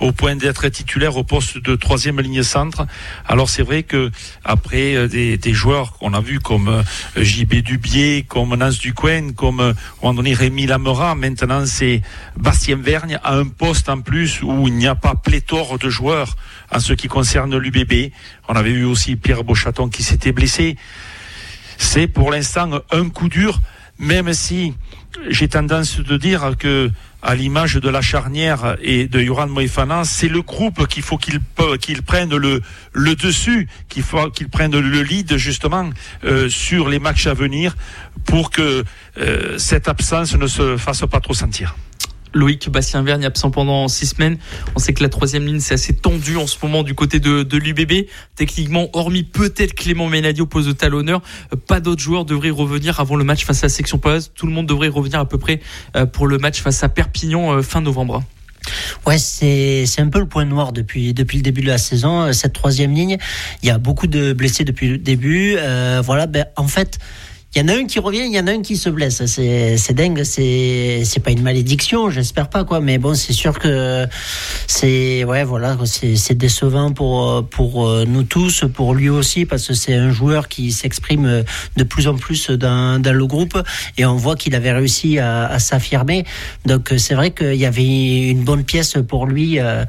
[0.00, 2.86] au point d'être titulaire au poste de troisième ligne centre.
[3.26, 4.10] Alors c'est vrai que
[4.44, 6.82] après euh, des, joueurs qu'on a vus comme euh,
[7.16, 12.02] JB Dubier, comme Nance Ducoin, comme euh, donné Rémi Lamera, maintenant c'est
[12.36, 16.36] Bastien Vergne à un poste en plus où il n'y a pas pléthore de joueurs
[16.72, 18.12] en ce qui concerne l'UBB.
[18.48, 20.76] On avait eu aussi Pierre Beauchaton qui s'était blessé.
[21.76, 23.60] C'est pour l'instant un coup dur,
[23.98, 24.74] même si
[25.30, 30.28] j'ai tendance de dire que à l'image de la charnière et de Yoran Moefana, c'est
[30.28, 31.40] le groupe qu'il faut qu'il
[31.80, 35.90] qu'il prenne le, le dessus, qu'il faut qu'il prenne le lead justement
[36.24, 37.76] euh, sur les matchs à venir
[38.24, 38.84] pour que
[39.18, 41.74] euh, cette absence ne se fasse pas trop sentir.
[42.38, 44.38] Loïc Bastien Vergne absent pendant six semaines.
[44.74, 47.56] On sait que la troisième ligne c'est assez tendu en ce moment du côté de,
[47.56, 48.08] l'UBB.
[48.36, 51.22] Techniquement, hormis peut-être Clément Ménadi au de talonneur,
[51.66, 54.32] pas d'autres joueurs devraient revenir avant le match face à la section paloise.
[54.34, 55.60] Tout le monde devrait revenir à peu près
[56.12, 58.22] pour le match face à Perpignan fin novembre.
[59.06, 62.32] Ouais, c'est un peu le point noir depuis le début de la saison.
[62.32, 63.18] Cette troisième ligne,
[63.62, 65.56] il y a beaucoup de blessés depuis le début.
[65.56, 66.98] Euh, voilà, ben en fait.
[67.54, 69.24] Il y en a un qui revient, il y en a un qui se blesse.
[69.24, 70.22] C'est, dingue.
[70.22, 72.80] C'est, pas une malédiction, j'espère pas quoi.
[72.80, 74.06] Mais bon, c'est sûr que
[74.66, 75.74] c'est, ouais, voilà,
[76.32, 81.42] décevant pour pour nous tous, pour lui aussi, parce que c'est un joueur qui s'exprime
[81.76, 83.58] de plus en plus dans, dans le groupe
[83.96, 86.24] et on voit qu'il avait réussi à, s'affirmer.
[86.66, 89.86] Donc c'est vrai qu'il y avait une bonne pièce pour lui à,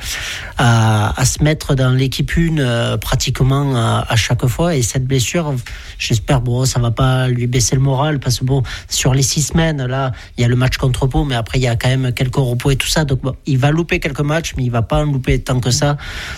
[0.58, 4.78] à se mettre dans l'équipe une pratiquement à, à chaque fois.
[4.78, 5.54] Et cette blessure,
[5.98, 9.41] j'espère bon, ça va pas lui baisser le moral parce que bon, sur les six
[9.41, 11.89] semaines, là, il y a le match contre Pau, mais après, il y a quand
[11.89, 13.05] même quelques repos et tout ça.
[13.05, 15.97] Donc, il va louper quelques matchs, mais il va pas en louper tant que ça.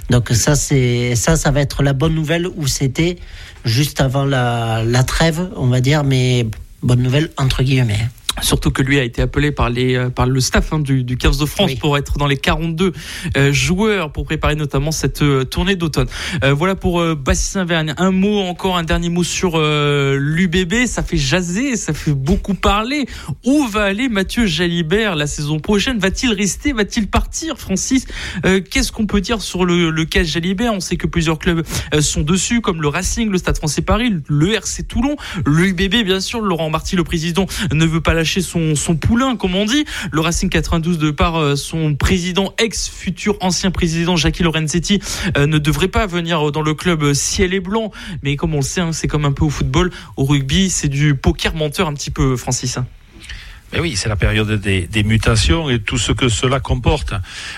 [0.09, 3.17] Donc, ça, c'est, ça, ça va être la bonne nouvelle où c'était
[3.65, 6.47] juste avant la, la trêve, on va dire, mais
[6.81, 8.09] bonne nouvelle entre guillemets.
[8.41, 11.17] Surtout que lui a été appelé par les euh, par le staff hein, du, du
[11.17, 12.91] 15 de France pour être dans les 42
[13.37, 16.07] euh, joueurs pour préparer notamment cette euh, tournée d'automne.
[16.43, 17.93] voilà pour Bastien Vergne.
[17.97, 20.85] Un mot encore, un dernier mot sur l'UBB.
[20.85, 23.05] Ça fait jaser, ça fait beaucoup parler.
[23.45, 25.99] Où va aller Mathieu Jalibert la saison prochaine?
[25.99, 26.73] Va-t-il rester?
[26.73, 28.05] Va-t-il partir, Francis?
[28.43, 30.73] Qu'est-ce qu'on peut dire sur le, le cas Jalibert?
[30.73, 31.63] On sait que plusieurs clubs
[31.99, 36.19] sont dessus, comme le Racing, le Stade Français Paris, le RC Toulon, le UBB bien
[36.19, 36.41] sûr.
[36.41, 39.83] Laurent Marty, le président, ne veut pas lâcher son, son poulain, comme on dit.
[40.11, 45.01] Le Racing 92, de par euh, son président, ex-futur ancien président, Jackie Lorenzetti,
[45.37, 47.91] euh, ne devrait pas venir dans le club ciel et blanc.
[48.23, 50.87] Mais comme on le sait, hein, c'est comme un peu au football, au rugby, c'est
[50.87, 52.77] du poker menteur un petit peu, Francis.
[53.73, 57.13] Mais oui, c'est la période des, des, mutations et tout ce que cela comporte.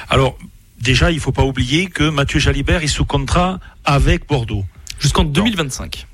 [0.09, 0.37] Alors,
[0.79, 4.65] déjà, il ne faut pas oublier que Mathieu Jalibert est sous contrat avec Bordeaux.
[4.99, 6.07] Jusqu'en 2025.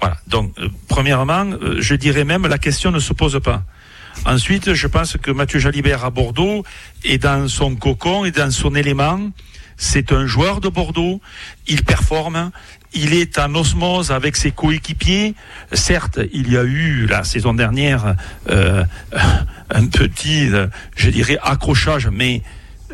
[0.00, 0.16] Voilà.
[0.28, 3.62] Donc, euh, premièrement, je dirais même la question ne se pose pas.
[4.24, 6.64] Ensuite, je pense que Mathieu Jalibert à Bordeaux
[7.04, 9.30] est dans son cocon et dans son élément.
[9.76, 11.20] C'est un joueur de Bordeaux.
[11.66, 12.50] Il performe.
[12.94, 15.34] Il est en osmose avec ses coéquipiers.
[15.72, 18.14] Certes, il y a eu la saison dernière
[18.50, 18.84] euh,
[19.70, 20.50] un petit,
[20.96, 22.42] je dirais, accrochage, mais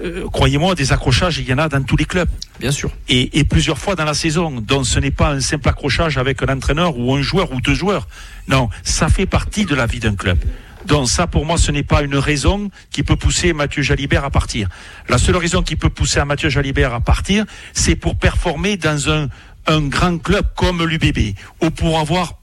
[0.02, 2.28] euh, croyez-moi, des accrochages, il y en a dans tous les clubs.
[2.61, 2.90] Bien sûr.
[3.09, 4.61] Et, et plusieurs fois dans la saison.
[4.61, 7.74] Donc ce n'est pas un simple accrochage avec un entraîneur ou un joueur ou deux
[7.74, 8.07] joueurs.
[8.46, 10.38] Non, ça fait partie de la vie d'un club.
[10.87, 14.31] Donc ça, pour moi, ce n'est pas une raison qui peut pousser Mathieu Jalibert à
[14.31, 14.69] partir.
[15.09, 19.11] La seule raison qui peut pousser à Mathieu Jalibert à partir, c'est pour performer dans
[19.11, 19.29] un,
[19.67, 22.35] un grand club comme l'UBB, ou pour avoir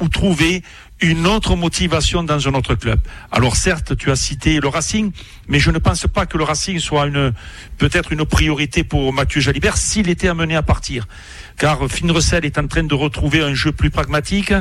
[0.00, 0.62] ou trouver
[1.00, 3.00] une autre motivation dans un autre club.
[3.30, 5.12] Alors certes, tu as cité le Racing,
[5.48, 7.32] mais je ne pense pas que le Racing soit une
[7.78, 11.06] peut-être une priorité pour Mathieu Jalibert s'il était amené à partir.
[11.58, 14.52] Car Finn Russell est en train de retrouver un jeu plus pragmatique.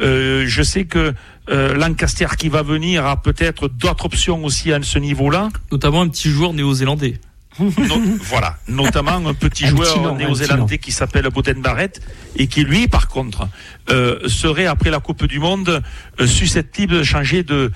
[0.00, 1.14] Euh, je sais que
[1.48, 5.48] euh, Lancaster qui va venir a peut-être d'autres options aussi à ce niveau-là.
[5.70, 7.20] Notamment un petit joueur néo-zélandais
[7.58, 12.00] voilà, notamment un petit joueur néo-zélandais qui s'appelle Boden Barrett
[12.36, 13.48] et qui lui, par contre,
[13.90, 15.82] euh, serait après la Coupe du Monde
[16.20, 17.72] euh, susceptible de changer de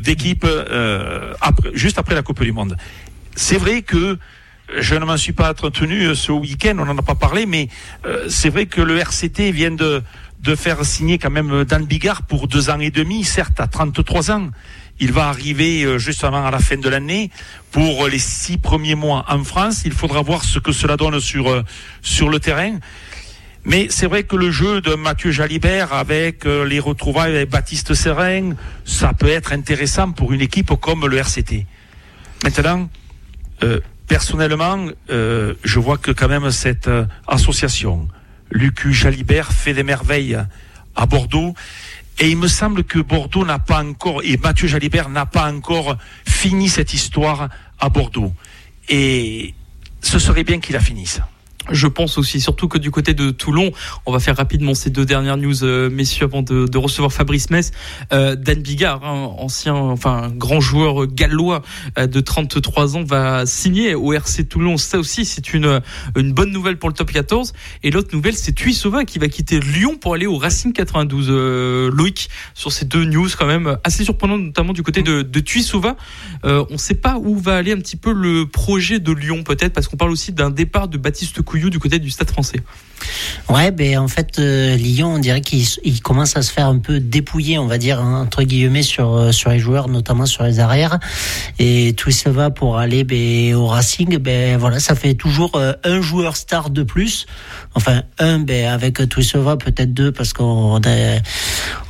[0.00, 1.34] d'équipe euh,
[1.74, 2.76] juste après la Coupe du Monde.
[3.34, 4.18] C'est vrai que
[4.78, 7.68] je ne m'en suis pas entretenu ce week-end, on n'en a pas parlé, mais
[8.28, 10.02] c'est vrai que le RCT vient de
[10.42, 14.32] de faire signer quand même Dan Bigard pour deux ans et demi, certes à 33
[14.32, 14.50] ans.
[14.98, 17.30] Il va arriver euh, justement à la fin de l'année.
[17.70, 21.48] Pour les six premiers mois en France, il faudra voir ce que cela donne sur,
[21.48, 21.62] euh,
[22.02, 22.78] sur le terrain.
[23.64, 27.94] Mais c'est vrai que le jeu de Mathieu Jalibert avec euh, les retrouvailles avec Baptiste
[27.94, 28.54] Serein,
[28.84, 31.66] ça peut être intéressant pour une équipe comme le RCT.
[32.42, 32.88] Maintenant,
[34.06, 36.90] personnellement, je vois que quand même cette
[37.26, 38.08] association,
[38.50, 40.38] Lucu Jalibert fait des merveilles
[40.94, 41.54] à Bordeaux.
[42.18, 45.96] Et il me semble que Bordeaux n'a pas encore, et Mathieu Jalibert n'a pas encore
[46.26, 47.48] fini cette histoire
[47.80, 48.34] à Bordeaux.
[48.88, 49.54] Et
[50.02, 51.20] ce serait bien qu'il la finisse.
[51.70, 53.70] Je pense aussi, surtout que du côté de Toulon,
[54.04, 57.50] on va faire rapidement ces deux dernières news, euh, messieurs, avant de, de, recevoir Fabrice
[57.50, 57.70] Metz.
[58.12, 61.62] Euh, Dan Bigard, hein, ancien, enfin grand joueur gallois
[61.98, 64.76] euh, de 33 ans, va signer au RC Toulon.
[64.76, 65.80] Ça aussi, c'est une
[66.16, 67.52] une bonne nouvelle pour le top 14.
[67.82, 71.30] Et l'autre nouvelle, c'est Tuisova qui va quitter Lyon pour aller au Racing 92.
[71.92, 75.96] Loïc, sur ces deux news quand même assez surprenantes, notamment du côté de, de Tuisova.
[76.42, 79.72] on ne sait pas où va aller un petit peu le projet de Lyon, peut-être,
[79.72, 82.60] parce qu'on parle aussi d'un départ de Baptiste du côté du Stade français.
[83.48, 87.00] Ouais, ben en fait, euh, Lyon, on dirait qu'il commence à se faire un peu
[87.00, 90.60] dépouiller, on va dire, hein, entre guillemets, sur, euh, sur les joueurs, notamment sur les
[90.60, 90.98] arrières.
[91.58, 94.16] Et tout ça va pour aller ben, au Racing.
[94.18, 97.26] Ben, voilà, ça fait toujours euh, un joueur star de plus.
[97.74, 99.00] Enfin, un, ben, avec
[99.34, 101.18] va peut-être deux, parce qu'on a,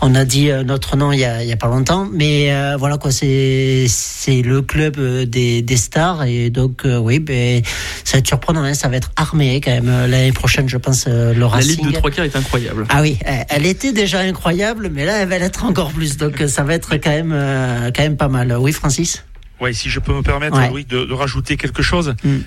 [0.01, 2.09] on a dit notre nom il y a, pas longtemps.
[2.13, 3.87] Mais voilà, quoi, c'est
[4.29, 6.25] le club des, des stars.
[6.25, 7.63] Et donc, oui, ben,
[8.05, 8.63] ça va être surprenant.
[8.63, 11.77] Hein, ça va être armé quand même l'année prochaine, je pense euh, le Racing.
[11.77, 12.87] La ligne de trois quarts est incroyable.
[12.89, 16.17] Ah oui, elle était déjà incroyable, mais là, elle va l'être encore plus.
[16.17, 18.57] Donc, euh, ça va être quand même, euh, quand même pas mal.
[18.59, 19.25] Oui, Francis?
[19.61, 22.15] Oui, si je peux me permettre, de, rajouter quelque chose.
[22.25, 22.39] Mm.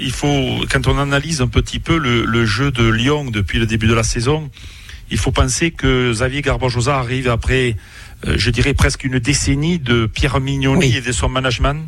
[0.00, 3.86] il faut, quand on analyse un petit peu le, jeu de Lyon depuis le début
[3.86, 4.50] de la saison,
[5.10, 7.76] il faut penser que Xavier Garbajosa arrive après,
[8.26, 11.86] je dirais presque une décennie de Pierre Mignoni et de son management,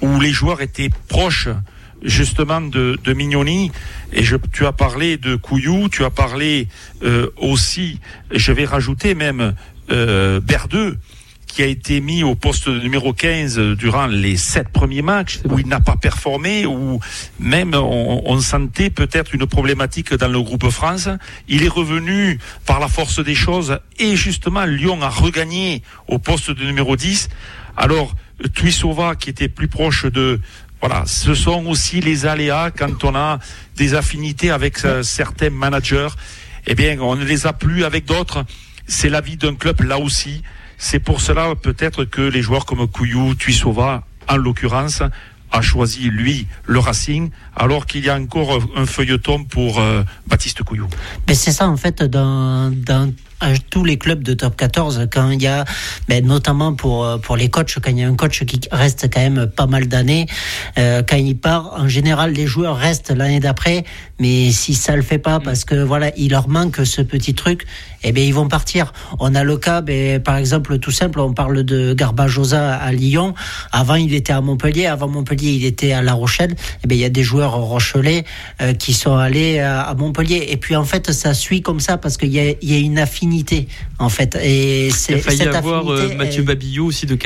[0.00, 1.48] où les joueurs étaient proches
[2.04, 3.72] justement de, de Mignoni.
[4.12, 6.68] Et tu as parlé de Couillou, tu as parlé
[7.02, 7.98] euh, aussi,
[8.30, 9.54] je vais rajouter même
[9.90, 10.98] euh, Berdeux,
[11.46, 15.68] qui a été mis au poste numéro 15 durant les sept premiers matchs, où il
[15.68, 16.98] n'a pas performé, où
[17.38, 21.08] même on, on sentait peut-être une problématique dans le groupe France.
[21.46, 26.50] Il est revenu par la force des choses et justement Lyon a regagné au poste
[26.50, 27.28] de numéro 10.
[27.76, 28.14] Alors,
[28.54, 30.40] Tuisova qui était plus proche de
[30.86, 33.38] voilà, ce sont aussi les aléas quand on a
[33.74, 36.10] des affinités avec euh, certains managers.
[36.66, 38.44] Eh bien, on ne les a plus avec d'autres.
[38.86, 40.42] C'est la vie d'un club là aussi.
[40.76, 45.02] C'est pour cela peut-être que les joueurs comme Couillou, Tuisova, en l'occurrence,
[45.50, 50.64] a choisi lui le Racing, alors qu'il y a encore un feuilleton pour euh, Baptiste
[50.64, 50.88] Couillou.
[51.26, 53.10] Mais c'est ça en fait dans, dans
[53.44, 55.64] à tous les clubs de top 14 quand il y a
[56.08, 59.20] mais notamment pour pour les coachs quand il y a un coach qui reste quand
[59.20, 60.26] même pas mal d'années
[60.78, 63.84] euh, quand il part en général les joueurs restent l'année d'après
[64.18, 67.66] mais si ça le fait pas parce que voilà il leur manque ce petit truc
[68.04, 68.92] eh bien ils vont partir.
[69.18, 73.34] On a le cas ben, par exemple tout simple on parle de Garbajosa à Lyon.
[73.72, 74.86] Avant il était à Montpellier.
[74.86, 76.54] Avant Montpellier il était à La Rochelle.
[76.84, 78.24] Eh bien il y a des joueurs rochelais
[78.60, 80.48] euh, qui sont allés à, à, Montpellier.
[80.50, 82.78] Et puis en fait ça suit comme ça parce qu'il y a, il y a
[82.78, 83.33] une affinité
[83.98, 84.36] en fait.
[84.42, 87.16] Et c'est il a failli cette avoir euh, Mathieu Babillot aussi de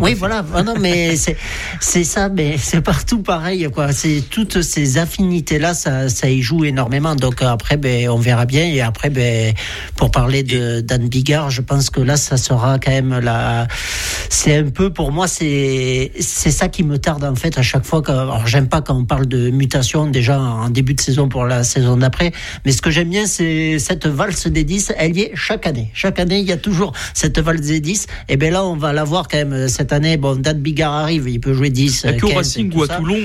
[0.00, 0.44] Oui, voilà.
[0.54, 1.36] Ah non, mais c'est
[1.80, 3.92] c'est ça, mais c'est partout pareil, quoi.
[3.92, 7.14] C'est toutes ces affinités là, ça ça y joue énormément.
[7.14, 8.64] Donc euh, après, ben on verra bien.
[8.64, 9.54] Et après, ben
[9.96, 13.66] pour parler de d'Anne Bigard, je pense que là, ça sera quand même la.
[14.28, 17.84] C'est un peu pour moi, c'est c'est ça qui me tarde en fait à chaque
[17.84, 18.02] fois.
[18.02, 21.44] Que, alors j'aime pas quand on parle de mutation déjà en début de saison pour
[21.44, 22.32] la saison d'après,
[22.64, 24.85] mais ce que j'aime bien, c'est cette valse des 10.
[24.96, 25.90] Elle y est chaque année.
[25.94, 28.06] Chaque année, il y a toujours cette valse des 10.
[28.28, 30.16] Et ben là, on va la voir quand même euh, cette année.
[30.16, 32.02] Bon, Dan Bigard arrive, il peut jouer 10.
[32.04, 32.96] Il n'y a que au 15 et Racing ou à ça.
[32.96, 33.16] Toulon,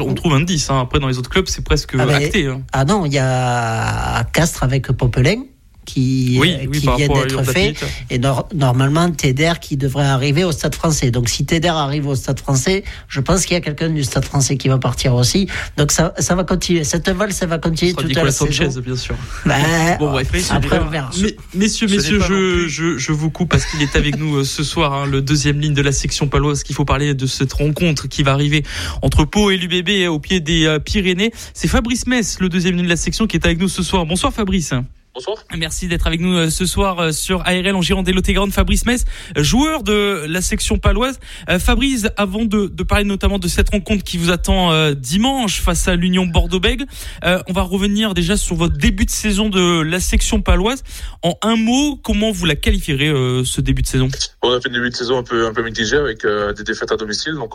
[0.00, 0.70] on, trouve un 10.
[0.70, 0.80] hein.
[0.80, 2.46] Après, dans les autres clubs, c'est presque Ah, mais- acté.
[2.46, 2.62] hein.
[2.72, 5.42] Ah non, il y a Castres avec Popelin
[5.86, 7.74] qui, Oui, euh, oui, qui par vient à d'être fait.
[8.10, 11.10] Et nor- normalement, Teder qui devrait arriver au Stade français.
[11.10, 14.24] Donc si Teder arrive au Stade français, je pense qu'il y a quelqu'un du Stade
[14.24, 15.48] français qui va partir aussi.
[15.78, 16.84] Donc ça, ça va continuer.
[16.84, 18.80] Cette valse, ça va continuer toute Nicolas la Sanchez, saison.
[18.80, 19.14] bien sûr.
[19.46, 19.54] Bah,
[19.98, 21.10] Bon, bref, après, on verra.
[21.22, 24.44] Mais- messieurs, Ce messieurs, je, je, je vous coupe parce qu'il est avec nous euh,
[24.44, 27.52] ce soir, hein, le deuxième ligne de la section paloise, qu'il faut parler de cette
[27.52, 28.64] rencontre qui va arriver
[29.02, 31.32] entre Pau et l'UBB au pied des euh, Pyrénées.
[31.54, 34.04] C'est Fabrice Mess, le deuxième ligne de la section, qui est avec nous ce soir.
[34.04, 34.72] Bonsoir Fabrice.
[35.16, 35.38] Bonsoir.
[35.56, 38.52] Merci d'être avec nous euh, ce soir euh, sur ARL en Gironde et Lot-et-Garonne.
[38.52, 39.06] Fabrice Mess,
[39.38, 41.18] euh, joueur de la section paloise.
[41.58, 45.96] Fabrice, avant de, de parler notamment de cette rencontre qui vous attend dimanche face à
[45.96, 46.84] l'Union Bordeaux-Bègles,
[47.22, 50.82] on va revenir déjà sur votre début de saison de la section paloise.
[51.22, 53.12] En un mot, comment vous la qualifierez
[53.44, 54.08] ce début de saison?
[54.42, 56.92] On a fait une début de saison un peu un peu mitigé avec des défaites
[56.92, 57.54] à domicile, donc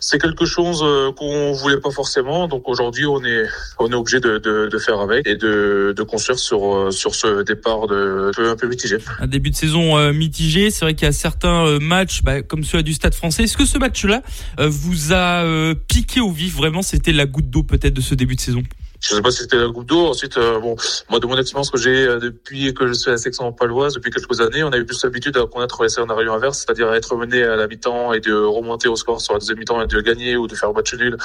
[0.00, 0.84] c'est quelque chose
[1.16, 2.48] qu'on voulait pas forcément.
[2.48, 3.44] Donc aujourd'hui, on est
[3.78, 7.14] on est obligé de, de, de faire avec et de, de construire sur euh, sur
[7.14, 8.98] ce départ de un peu, un mitigé.
[9.18, 10.70] Un début de saison euh, mitigé.
[10.70, 13.44] C'est vrai qu'il y a certains euh, matchs, bah, comme ceux du Stade Français.
[13.44, 14.22] Est-ce que ce match-là
[14.58, 18.40] vous a piqué au vif Vraiment, c'était la goutte d'eau peut-être de ce début de
[18.40, 18.62] saison?
[19.02, 20.06] Je sais pas si c'était la goutte d'eau.
[20.06, 20.76] Ensuite, euh, bon,
[21.10, 23.94] moi de mon expérience que j'ai euh, depuis que je suis à la section paloise
[23.94, 26.96] depuis quelques années, on a eu plus l'habitude à connaître les scénarios inverses, c'est-à-dire à
[26.96, 29.88] être mené à la mi-temps et de remonter au score sur la deuxième mi-temps et
[29.88, 31.16] de gagner ou de faire match nul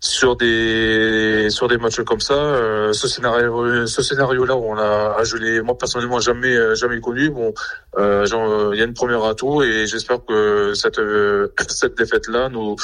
[0.00, 2.34] sur des sur des matchs comme ça.
[2.34, 7.00] Euh, ce scénario ce scénario là, on a je l'ai moi personnellement jamais euh, jamais
[7.00, 7.28] connu.
[7.30, 7.52] Bon,
[7.98, 12.28] euh, genre, il y a une première atout et j'espère que cette euh, cette défaite
[12.28, 12.76] là nous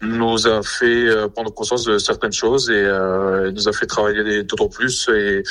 [0.00, 4.42] nous a fait euh, prendre conscience de certaines choses et euh, nous a fait travailler
[4.42, 5.42] d'autant plus et,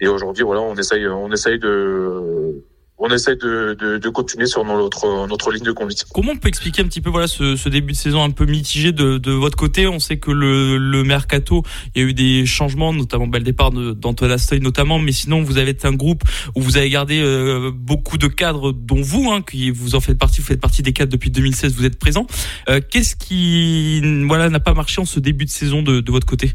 [0.00, 2.54] et aujourd'hui voilà on essaye on essaye de
[3.00, 6.04] on essaye de, de, de continuer sur notre notre ligne de conduite.
[6.12, 8.44] Comment on peut expliquer un petit peu voilà ce, ce début de saison un peu
[8.44, 9.86] mitigé de, de votre côté?
[9.86, 11.62] On sait que le, le mercato,
[11.94, 15.42] il y a eu des changements, notamment bah, le départ d'Antoine Astoy notamment, mais sinon
[15.42, 16.22] vous avez été un groupe
[16.54, 20.18] où vous avez gardé euh, beaucoup de cadres, dont vous, hein, qui vous en faites
[20.18, 22.26] partie, vous faites partie des cadres depuis 2016, vous êtes présent.
[22.68, 26.26] Euh, Qu'est-ce qui voilà n'a pas marché en ce début de saison de, de votre
[26.26, 26.52] côté?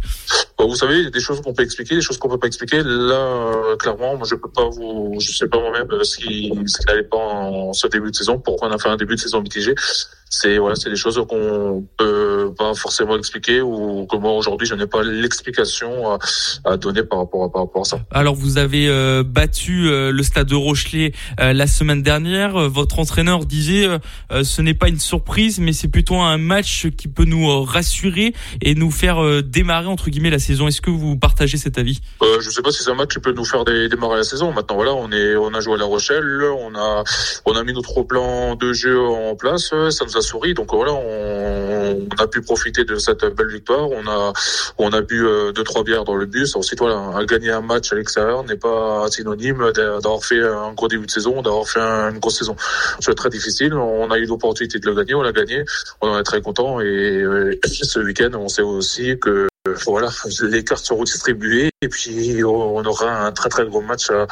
[0.59, 2.47] Vous savez, il y a des choses qu'on peut expliquer, des choses qu'on peut pas
[2.47, 2.81] expliquer.
[2.83, 6.51] Là, euh, clairement, moi, je peux pas vous, je sais pas moi-même euh, ce qui,
[6.65, 8.39] ce qui n'allait pas en, ce début de saison.
[8.39, 9.75] Pourquoi on a fait un début de saison mitigé
[10.29, 14.75] C'est voilà, c'est des choses qu'on peut pas forcément expliquer ou que moi aujourd'hui, je
[14.75, 16.19] n'ai pas l'explication à,
[16.63, 17.99] à donner par rapport à par rapport à ça.
[18.11, 22.55] Alors vous avez euh, battu euh, le Stade de Rochelet euh, la semaine dernière.
[22.55, 23.87] Euh, Votre entraîneur disait
[24.31, 28.75] ce n'est pas une surprise, mais c'est plutôt un match qui peut nous rassurer et
[28.75, 32.61] nous faire démarrer entre guillemets la Est-ce que vous partagez cet avis Euh, je sais
[32.61, 34.51] pas si c'est un match qui peut nous faire dé- démarrer la saison.
[34.53, 37.03] Maintenant, voilà, on est, on a joué à La Rochelle, on a,
[37.45, 40.53] on a mis notre plan de jeu en place, euh, ça nous a souri.
[40.53, 43.89] Donc voilà, on, on, a pu profiter de cette belle victoire.
[43.89, 44.33] On a
[44.77, 45.23] on a bu
[45.55, 46.55] deux trois bières dans le bus.
[46.55, 51.05] Ensuite voilà, gagner un match à l'extérieur n'est pas synonyme d'avoir fait un gros début
[51.05, 52.55] de saison, d'avoir fait une grosse saison.
[52.99, 53.73] C'est très difficile.
[53.73, 55.63] On a eu l'opportunité de le gagner, on l'a gagné.
[56.01, 57.23] On en est très content et
[57.63, 59.47] ce week-end on sait aussi que
[59.85, 60.09] voilà,
[60.43, 64.25] les cartes seront distribuées et puis on aura un très très gros match, euh,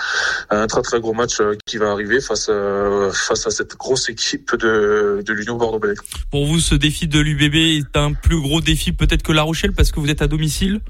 [0.49, 3.75] un très très gros match euh, qui va arriver face à, euh, face à cette
[3.75, 6.01] grosse équipe de, de l'Union Bordeaux-Bègles.
[6.29, 9.73] Pour vous, ce défi de l'UBB est un plus gros défi peut-être que La Rochelle
[9.73, 10.81] parce que vous êtes à domicile?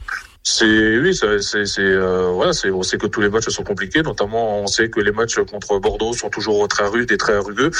[0.45, 4.59] C'est oui, c'est euh, voilà, c'est on sait que tous les matchs sont compliqués, notamment
[4.59, 7.71] on sait que les matchs contre Bordeaux sont toujours très rudes et très rugueux.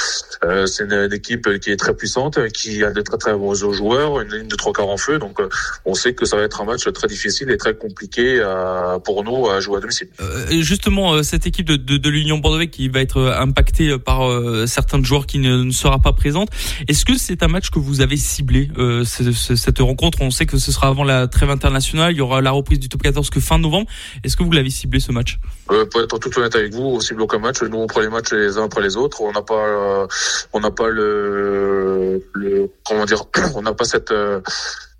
[0.44, 4.18] Euh, c'est une, équipe qui est très puissante, qui a de très très bons joueurs,
[4.22, 5.48] une ligne de trois quarts en feu, donc euh,
[5.84, 9.22] on sait que ça va être un match très difficile et très compliqué à, pour
[9.24, 10.08] nous à jouer à domicile.
[10.20, 14.22] Euh, justement, cette équipe de, de, de l'Union Bordeaux qui va être impactée par
[14.66, 16.48] certains joueurs qui ne, ne sera pas présente.
[16.88, 18.70] Est-ce que c'est un match que vous avez ciblé
[19.04, 20.22] cette rencontre?
[20.22, 22.88] On sait que ce sera avant la trêve internationale, il y aura la reprise du
[22.88, 23.88] top 14 que fin novembre.
[24.22, 25.38] Est-ce que vous l'avez ciblé ce match?
[25.70, 27.62] Euh, Pour être tout honnête avec vous, on cible aucun match.
[27.62, 29.20] Nous, on prend les matchs les uns après les autres.
[29.20, 30.06] On n'a pas, euh,
[30.52, 32.22] on n'a pas le,
[32.86, 33.24] comment dire,
[33.54, 34.40] on n'a pas cette euh,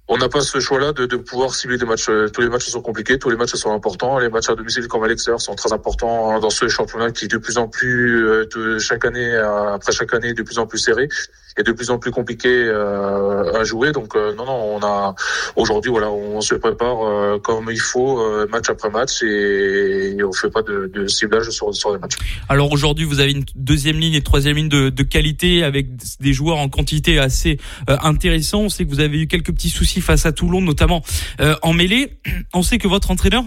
[0.07, 2.11] on n'a pas ce choix-là de, pouvoir cibler des matchs.
[2.33, 4.19] Tous les matchs sont compliqués, tous les matchs sont importants.
[4.19, 7.39] Les matchs à domicile comme à sont très importants dans ce championnat qui est de
[7.39, 11.09] plus en plus, euh, chaque année après chaque année, de plus en plus serré
[11.57, 13.93] et de plus en plus compliqué euh, à jouer.
[13.93, 15.15] Donc euh, non, non, on a
[15.57, 20.63] aujourd'hui, voilà, on se prépare comme il faut, match après match, et, on fait pas
[20.63, 22.17] de, de ciblage sur, sur les matchs.
[22.49, 25.89] Alors aujourd'hui, vous avez une deuxième ligne et troisième ligne de, de qualité avec
[26.21, 28.63] des joueurs en quantité assez intéressant.
[28.63, 31.03] On sait que vous avez eu quelques petits soucis face à Toulon, notamment
[31.41, 32.19] euh, en mêlée.
[32.53, 33.45] On sait que votre entraîneur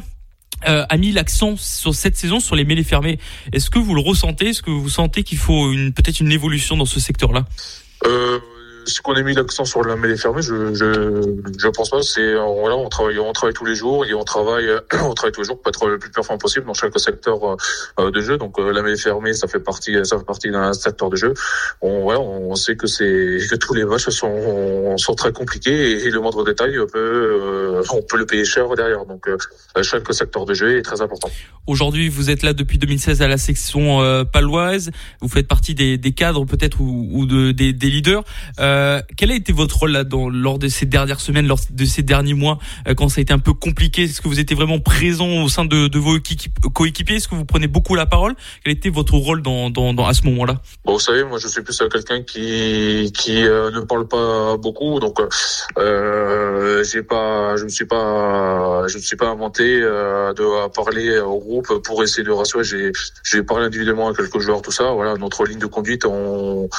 [0.68, 3.20] euh, a mis l'accent sur cette saison sur les mêlées fermées.
[3.54, 4.50] Est-ce que vous le ressentez?
[4.50, 7.46] Est-ce que vous sentez qu'il faut peut-être une évolution dans ce secteur-là?
[8.06, 8.40] Euh,
[8.88, 12.02] ce qu'on a mis l'accent sur la mêlée fermée, je, je, je pense pas.
[12.02, 14.70] C'est voilà, on travaille, on travaille tous les jours et on travaille,
[15.04, 17.58] on travaille tous les jours pour être le plus performant possible dans chaque secteur
[18.00, 18.38] euh, de jeu.
[18.38, 21.34] Donc euh, la mêlée fermée, ça fait partie, ça fait partie d'un secteur de jeu.
[21.82, 26.10] On voilà, on sait que c'est que tous les matchs sont sont très compliqués et,
[26.10, 29.06] le moindre détail peut euh, on peut le payer cher derrière.
[29.06, 29.28] Donc
[29.82, 31.30] chaque secteur de jeu est très important.
[31.68, 34.92] Aujourd'hui, vous êtes là depuis 2016 à la section paloise.
[35.22, 38.24] Vous faites partie des, des cadres peut-être ou, ou de, des, leaders.
[38.60, 38.77] Euh,
[39.16, 42.04] quel a été votre rôle là dans, lors de ces dernières semaines, lors de ces
[42.04, 44.04] derniers mois, euh, quand ça a été un peu compliqué?
[44.04, 46.18] Est-ce que vous étiez vraiment présent au sein de, de vos
[46.74, 47.18] coéquipiers?
[47.18, 48.36] Est-ce que vous prenez beaucoup la parole?
[48.64, 50.62] Quel était votre rôle dans, dans, dans à ce moment-là?
[50.86, 55.00] Bon, Vous savez, moi je suis plus quelqu'un qui qui euh, ne parle pas beaucoup,
[55.00, 55.20] donc
[55.78, 61.40] euh, j'ai pas, je ne suis pas, je ne suis pas inventé de parler au
[61.40, 62.64] groupe pour essayer de rassurer.
[63.24, 64.92] J'ai parlé individuellement à quelques joueurs, tout ça.
[64.92, 66.70] Voilà, notre ligne de conduite, on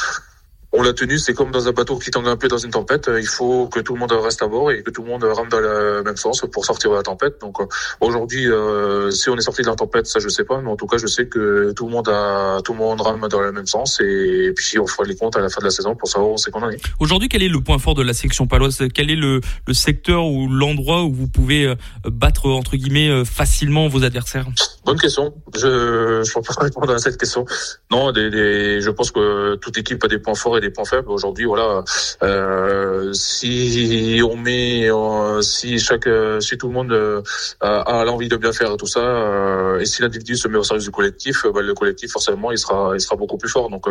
[0.73, 3.11] on l'a tenu, c'est comme dans un bateau qui tangue un peu dans une tempête.
[3.19, 5.49] Il faut que tout le monde reste à bord et que tout le monde rame
[5.49, 7.41] dans le même sens pour sortir de la tempête.
[7.41, 7.67] Donc euh,
[8.01, 10.77] aujourd'hui, euh, si on est sorti de la tempête, ça je sais pas, mais en
[10.77, 13.51] tout cas, je sais que tout le monde a, tout le monde rame dans le
[13.51, 16.09] même sens et puis on fera les comptes à la fin de la saison pour
[16.09, 16.81] savoir où c'est qu'on en est.
[17.01, 18.79] Aujourd'hui, quel est le point fort de la section paloise?
[18.95, 23.89] Quel est le, le secteur ou l'endroit où vous pouvez euh, battre entre guillemets facilement
[23.89, 24.47] vos adversaires?
[24.85, 25.33] Bonne question.
[25.55, 27.47] Je je peux pas répondre à cette question.
[27.91, 31.11] Non, des, des, je pense que toute équipe a des points forts des points faibles.
[31.11, 31.83] Aujourd'hui, voilà,
[32.23, 37.23] euh, si on met, euh, si chaque, euh, si tout le monde euh,
[37.61, 40.91] a, l'envie de bien faire tout ça, et si l'individu se met au service du
[40.91, 43.71] collectif, bah, le collectif forcément, il sera, il sera beaucoup plus fort.
[43.71, 43.87] Donc,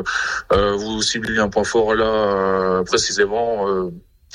[0.52, 3.68] vous ciblez un point fort là précisément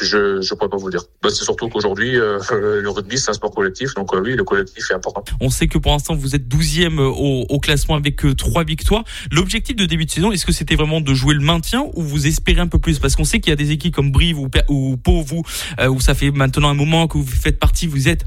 [0.00, 1.02] je je pourrais pas vous dire.
[1.22, 4.44] Bah, c'est surtout qu'aujourd'hui euh, le rugby c'est un sport collectif, donc euh, oui le
[4.44, 5.24] collectif est important.
[5.40, 9.04] On sait que pour l'instant vous êtes 12e au, au classement avec euh, trois victoires.
[9.30, 12.26] L'objectif de début de saison, est-ce que c'était vraiment de jouer le maintien ou vous
[12.26, 12.98] espérez un peu plus?
[12.98, 15.42] Parce qu'on sait qu'il y a des équipes comme Brive ou, ou Pau, vous,
[15.88, 18.24] où ça fait maintenant un moment que vous faites partie, vous êtes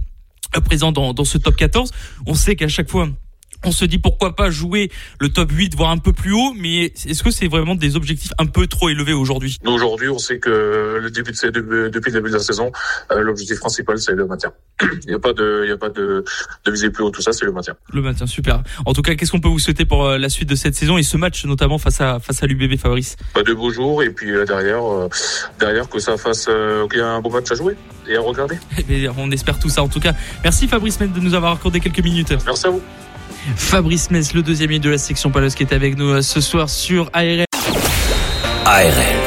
[0.61, 1.91] présent dans, dans ce top 14.
[2.28, 3.09] On sait qu'à chaque fois
[3.64, 6.86] on se dit pourquoi pas jouer le top 8 voire un peu plus haut mais
[6.86, 9.58] est-ce que c'est vraiment des objectifs un peu trop élevés aujourd'hui?
[9.66, 12.72] Aujourd'hui on sait que le début de depuis le début de la saison
[13.12, 14.51] euh, l'objectif principal c'est le maintien.
[14.82, 16.24] Il n'y a pas de il y a pas de,
[16.66, 17.76] de viser plus haut tout ça c'est le maintien.
[17.91, 18.62] Le maintien super.
[18.86, 20.97] En tout cas qu'est-ce qu'on peut vous souhaiter pour euh, la suite de cette saison
[20.97, 23.16] et ce match notamment face à face à l'UBB Fabrice?
[23.36, 24.84] De beaux jours et puis euh, derrière
[25.60, 26.45] derrière que ça fasse
[26.89, 27.76] qu'il y a un beau match à jouer
[28.08, 28.58] et à regarder.
[28.89, 30.14] Eh on espère tout ça en tout cas.
[30.43, 32.34] Merci Fabrice de nous avoir accordé quelques minutes.
[32.45, 32.82] Merci à vous
[33.56, 36.70] Fabrice Metz, le deuxième de la section Palos qui est avec nous euh, ce soir
[36.70, 37.46] sur ARL.
[38.66, 39.25] ARL.